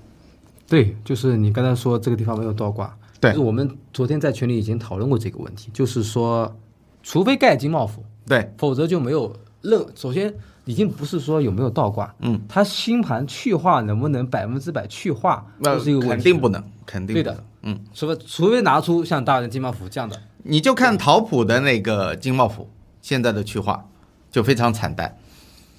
[0.67, 6.57] 对，就是你刚才说这个地方没有倒挂，对，我们昨天在群里已经讨论过这个问题，就是说，
[7.03, 10.35] 除非盖金茂府，对，否则就没有任首先。
[10.65, 22.71] 已经不是说有没有倒挂，嗯，它新盘去化能不能百分之百去化，那是一个问题，肯定不能，肯定对的，嗯，除非除非拿出像大人金茂府这样的，你就看陶普的那个金茂府
[23.03, 23.87] 现在的去化
[24.31, 25.17] 就非常惨淡，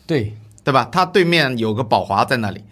[0.07, 0.37] 对。
[0.65, 0.89] 对吧？
[0.91, 2.63] 它对面有个宝华在那里，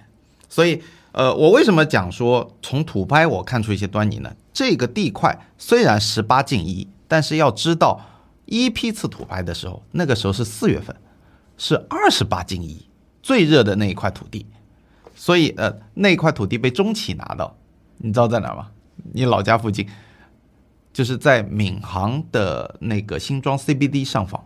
[0.50, 0.82] 所以
[1.12, 4.34] 呃，我为什么讲说从土拍我看出一些端倪呢？
[4.52, 8.02] 这个地块虽然十八进一，但是要知道
[8.46, 10.96] 一批次土拍的时候，那个时候是四月份，
[11.58, 12.86] 是二十八进一，
[13.22, 14.46] 最热的那一块土地，
[15.16, 17.56] 所以呃，那块土地被中企拿到，
[17.98, 18.70] 你知道在哪吗？
[19.14, 19.88] 你老家附近，
[20.92, 24.44] 就是在闵行的那个新庄 CBD 上方。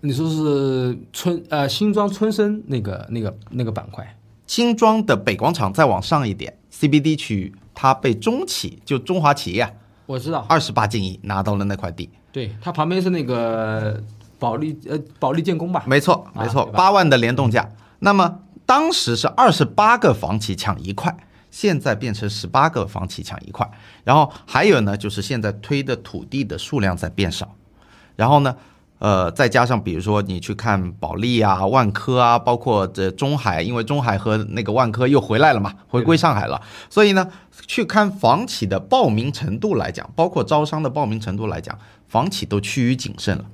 [0.00, 4.16] 你说是村呃新庄村生那个那个那个板块，
[4.46, 9.72] 新庄的北广场再往上一点，CBD 区域，它被中企就中华企业啊
[10.06, 14.00] 我知道，二十八进一拿到了那块地，对，它旁边是那个
[14.38, 15.84] 保利呃保利建工吧？
[15.86, 17.70] 没错啊没错，八万的联动价。
[17.98, 21.16] 那么当时是二十八个房企抢一块，
[21.50, 23.68] 现在变成十八个房企抢一块。
[24.04, 27.54] 然后还有呢，就是现在推的土地的数量在变少，
[28.16, 28.56] 然后呢。
[29.00, 36.60] 呃，再加上比如说你去看保利啊、万科啊，包括这中海，因为中海和那个万科又回来了嘛，回归上海了，
[36.90, 37.30] 所以呢，
[37.68, 41.78] 去看房企的报名程度来讲，包括招商的报名程度来讲，
[42.08, 43.44] 房企都趋于谨慎了。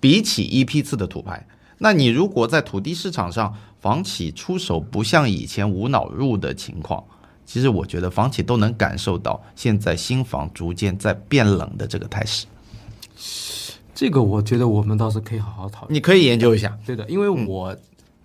[0.00, 1.46] 比起一批次的土拍，
[1.78, 7.04] 那你如果在土地市场上，房企出手不像以前无脑入的情况，
[7.46, 12.46] 其实我觉得房企都能感受到现在新房逐渐在变冷的这个态势。
[13.94, 15.94] 这个我觉得我们倒是可以好好讨论。
[15.94, 16.78] 你可以研究一下。
[16.86, 17.76] 对的，因为我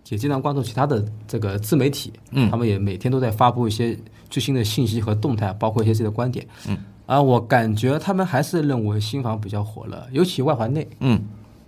[0.10, 3.98] 也经常关注其他的这个自媒体，嗯他们也每天都在发布一些
[4.30, 11.22] 最新的信息和动态，包括一些自己的观点，嗯，啊，我感觉他们还是认为新房比较火热，尤其外环内嗯，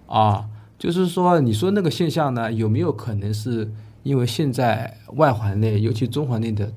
[0.07, 0.45] 啊，
[0.79, 3.71] 就是说你说那个现象呢，有没有可能是
[4.03, 6.71] 因为现在外环内，尤其中环内的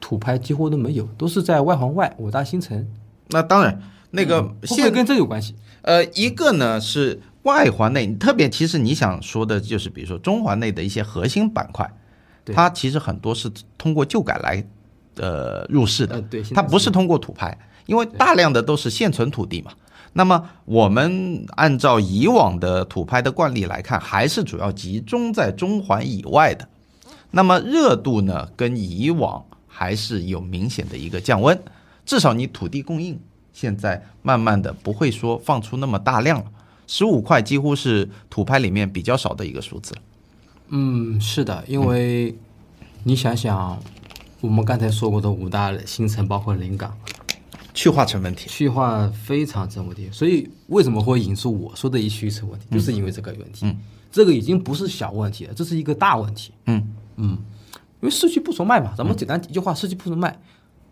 [0.00, 2.86] 土拍几乎都没有，都是在外环外五大新城，
[3.28, 5.54] 那当然，那个会不会跟这有关系？
[5.82, 11.88] 呃，一个呢是外环内，特别其实你想说的就是，比如说中环内的一些核心板块，
[12.46, 14.64] 它其实很多是通过旧改来
[15.16, 17.56] 呃入市的，呃，对，它不是通过土拍，
[17.86, 19.70] 因为大量的都是现存土地嘛。
[20.14, 26.68] 那么我们按照以往的土拍的惯例来看，还是主要集中在中环以外的。
[27.30, 31.58] 那么热度呢，跟以往还是有明显的一个降温，
[32.04, 33.18] 至少你土地供应
[33.54, 36.44] 现在慢慢的不会说放出那么大量了。
[36.86, 39.94] 十五块几乎是土拍里面比较少的一个数字。
[40.68, 42.36] 嗯，是的，因为
[43.04, 43.78] 你想想，
[44.42, 46.94] 我们刚才说过的五大新城，包括临港，
[47.74, 48.48] 去化成问题。
[48.48, 50.08] 去化非常成问题。
[50.12, 53.66] 所以为什么会引出我说的一区成问题，就是因为这个问题。
[53.66, 53.76] 嗯
[54.12, 56.52] 这个已经不是小问题了，这是一个大问题。
[56.66, 56.86] 嗯
[57.16, 57.30] 嗯，
[58.00, 60.38] 因为市区不愁卖嘛，咱们简单一句话，市区不愁卖。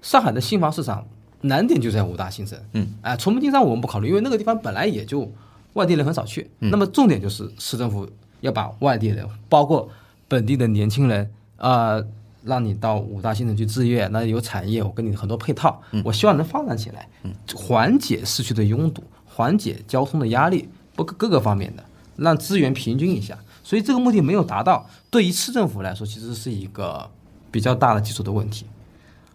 [0.00, 1.06] 上海的新房市场
[1.42, 2.58] 难点就在五大新城。
[2.72, 5.30] 嗯，哎、崇明金山我们不考虑，因为那个地方本来也就
[5.74, 6.50] 外地人很少去。
[6.60, 8.08] 嗯那么重点就是市政府
[8.40, 9.86] 要把外地人，包括
[10.26, 12.02] 本地的年轻人，呃，
[12.42, 17.08] 让你到五大新城去置业，那有产业，我跟你很多配套，嗯我希望能发展起来，
[17.54, 21.84] 缓解市区的拥堵，缓解交通的压力，不各各个方面的，
[22.16, 23.38] 让资源平均一下。
[23.62, 27.08] 所以这个目的没有达到，对于市政府来说，其实是一个
[27.50, 28.66] 比较大的基础的问题。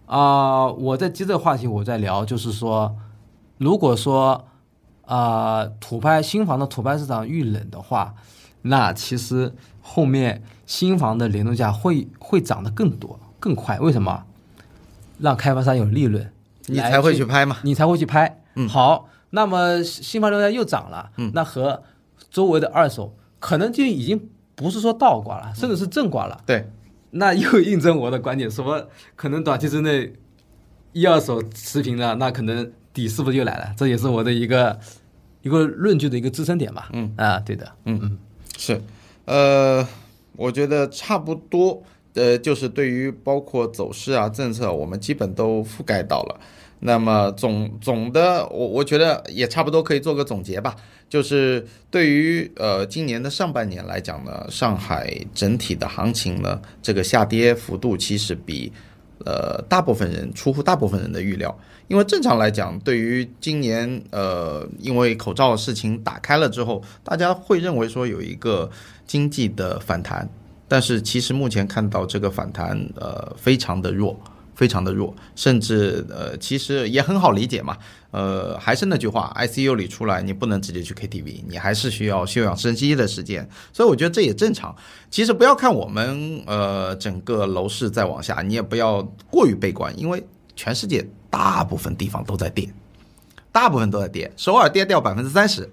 [0.07, 2.95] 啊、我在接这个话题，我在聊，就是说，
[3.57, 4.45] 如果说
[5.05, 8.13] 啊、土拍新房的土拍市场遇冷的话，
[8.63, 13.79] 那其实后面新房的联动价会会涨得更多更快。
[13.79, 14.23] 为什么？
[15.19, 16.29] 让开发商有利润，
[16.65, 17.57] 你才会去拍嘛。
[17.63, 18.41] 你才会去拍。
[18.67, 21.83] 好，那么新房流量又涨了，嗯那和
[22.29, 26.41] 周围的二手可能就已经不是说倒挂了，甚至是正挂了。
[26.45, 26.69] 对，
[27.11, 30.11] 那又印证我的观点，说可能短期之内
[30.91, 33.73] 一二手持平了，那可能底是不是又来了？
[33.77, 34.77] 这也是我的一个
[35.43, 36.89] 一个论据的一个支撑点吧。
[36.91, 38.17] 嗯啊，对的，嗯嗯
[38.57, 38.81] 是，
[39.25, 39.87] 呃，
[40.37, 41.81] 我觉得差不多，
[42.13, 46.39] 呃，就是对于包括走势啊、政策，我们基本都覆盖到了。
[46.81, 50.75] 那么总总的，我我觉得也差不多可以做个总结吧。
[51.07, 58.71] 就是对于呃今年的上半年来讲呢，上海整体的行情呢，这个下跌幅度其实比
[59.25, 61.57] 呃大部分人出乎大部分人的预料。
[61.87, 68.69] 因为正常来讲，对于今年呃，因为口罩的事情打开了之后，大家会认为说有一个
[69.05, 70.27] 经济的反弹，
[70.67, 74.19] 但是其实目前看到这个反弹呃非常的弱，
[74.55, 77.77] 非常的弱，甚至呃其实也很好理解嘛，
[78.11, 84.75] 呃还是那句话，ICU 里出来你不能直接去 KTV，你还是需要休养生息的时间，所以我觉得这也正常。
[85.11, 90.25] 其实不要看我们呃整个楼市在往下，你也不要过于悲观，因为
[90.55, 92.67] 全世界大部分地方都在跌，
[93.51, 95.69] 大部分都在跌，首尔跌掉百分之三十。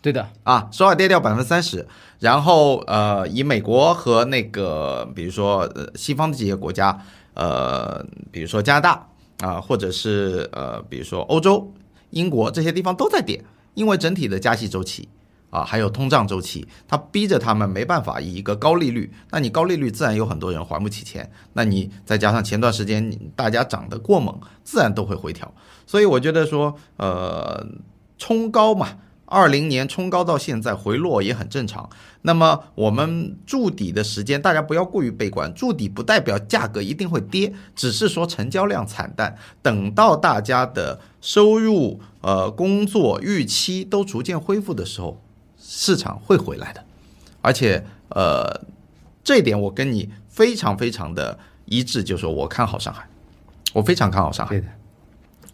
[0.00, 1.84] 对的，啊，首尔跌掉百分之三十，
[2.20, 6.96] 然后呃，以美国和那个比如说呃西方的这些国家，
[7.34, 9.08] 呃，比如说加拿大
[9.40, 11.72] 啊、或者是呃，比如说欧洲、
[12.10, 13.44] 英国这些地方都在跌，
[13.74, 15.08] 因为整体的加息周期
[15.50, 25.52] 啊，还有通胀周期，它逼着他们没办法以一个高利率，那你高利率自然有很多人还不起钱，那你再加上前段时间大家涨得过猛，自然都会回调。
[25.86, 27.66] 所以我觉得说，呃，
[28.16, 28.90] 冲高嘛。
[29.30, 31.88] 二零年冲高到现在回落也很正常。
[32.22, 35.52] 那么我们筑底的时间，大家不要过于悲观。
[35.54, 39.36] 筑底不代表价格一定会跌，只是说成交量惨淡。
[39.62, 45.22] 等到大家的收入、呃工作预期都逐渐恢复的时候，
[45.58, 46.82] 市场会回来的。
[47.40, 48.62] 而且呃，
[49.22, 53.08] 这点我跟你非常非常的一致，就是说我看好上海，
[53.74, 54.54] 我非常看好上海。
[54.56, 54.68] 对的，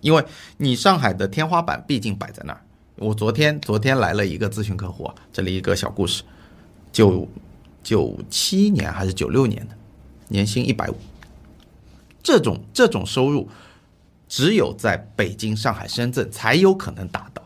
[0.01, 0.25] 因为
[0.59, 2.61] 你上海的天花板毕竟摆在那儿。
[2.97, 6.23] 我昨天昨天来了一个咨询客户啊，这里一个小故事，
[6.93, 7.29] 九
[7.83, 9.75] 九七年还是九六年的，
[10.29, 10.97] 年薪一百五，
[12.23, 13.49] 这种这种收入，
[14.29, 17.43] 只有在北京、上海、深圳才有可能达到，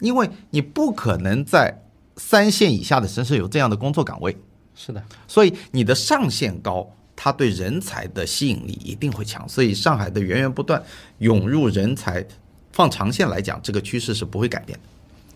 [0.00, 1.80] 因为你不可能在
[2.16, 4.36] 三线以下的城市有这样的工作岗位，
[4.74, 10.82] 是的，所以你的上限高，它对人才的吸引力一定会强，所以上海的源源不断
[11.18, 12.26] 涌入人才。
[12.72, 14.84] 放长线来讲，这个趋势是不会改变的，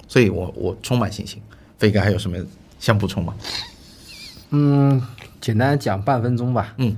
[0.06, 1.42] 所以我我充满信心。
[1.78, 2.38] 飞哥还有什么
[2.78, 3.34] 想补充吗？
[4.50, 5.02] 嗯，
[5.40, 6.74] 简单讲半分钟吧。
[6.76, 6.96] 嗯，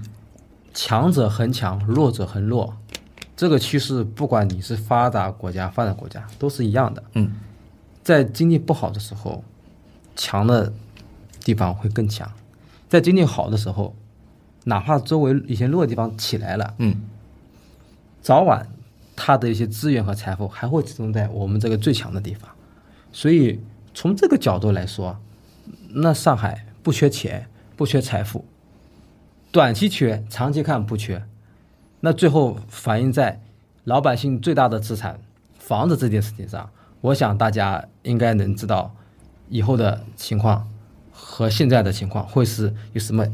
[0.74, 2.76] 强者恒强，弱者恒弱，
[3.36, 7.02] 这个趋势不管你是发达国家、发展国家都是一样的。
[7.14, 7.32] 嗯，
[8.02, 9.42] 在经济不好的时候，
[10.14, 10.72] 强的
[11.42, 12.28] 地方会更强；
[12.88, 13.94] 在经济好的时候，
[14.64, 17.00] 哪怕周围一些弱的地方起来了，嗯，
[18.20, 18.68] 早晚。
[19.16, 22.50] 它的一些资源和财富还会集中在我们这个最强的地方，
[23.12, 23.60] 所以
[23.94, 25.18] 从这个角度来说，
[25.90, 28.44] 那上海不缺钱，不缺财富，
[29.52, 31.22] 短期缺，长期看不缺，
[32.00, 33.40] 那最后反映在
[33.84, 35.20] 老百姓最大的资产
[35.58, 36.70] 房子这件事情上，
[37.00, 38.94] 我想大家应该能知道
[39.48, 40.68] 以后的情况
[41.12, 43.24] 和现在的情况会是有什么。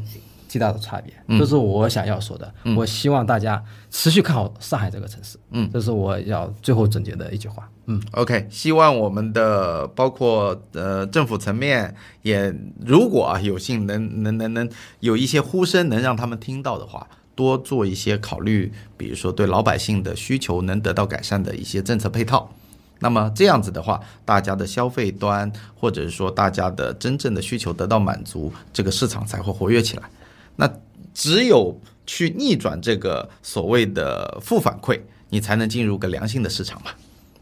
[0.51, 2.53] 极大的差别，这是我想要说的。
[2.75, 5.37] 我希望大家持续看好上海这个城市。
[5.51, 7.69] 嗯，这是我要最后总结的一句话。
[7.85, 12.53] 嗯，OK，希望我们的包括呃政府层面也，
[12.85, 14.69] 如果啊有幸能能能能
[14.99, 22.51] 有一些呼声能让他们听到的话，多做一些考虑，比如说对老百姓的需求能得到改善的一些政策配套。
[22.99, 25.49] 那么这样子的话，大家的消费端
[25.79, 30.03] 或者是说大家的真正的需求得到满足，这个市场才会活跃起来。
[30.61, 30.71] 那
[31.11, 31.75] 只有
[32.05, 36.91] 去逆转这个所谓的负反馈，你才能进入个良性的市场嘛？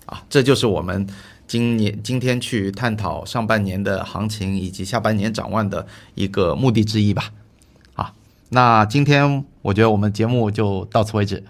[0.05, 1.05] 啊，这就是我们
[1.45, 5.85] 今年今天去探讨上半年的行情以及下半年展望的
[6.15, 7.29] 一个目的之一吧。
[7.95, 8.13] 啊，
[8.47, 11.43] 那今天我觉得我们节目就到此为止，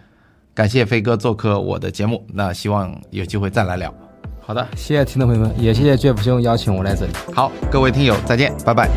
[0.55, 3.93] 感谢飞哥做客我的节目，那希望有机会再来聊。
[4.41, 7.11] 好的，谢谢听众朋友们，也谢谢 Jeff 兄邀请我来这里。
[7.35, 8.89] 好，各位听友再见，拜拜，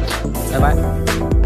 [0.50, 1.41] 拜拜。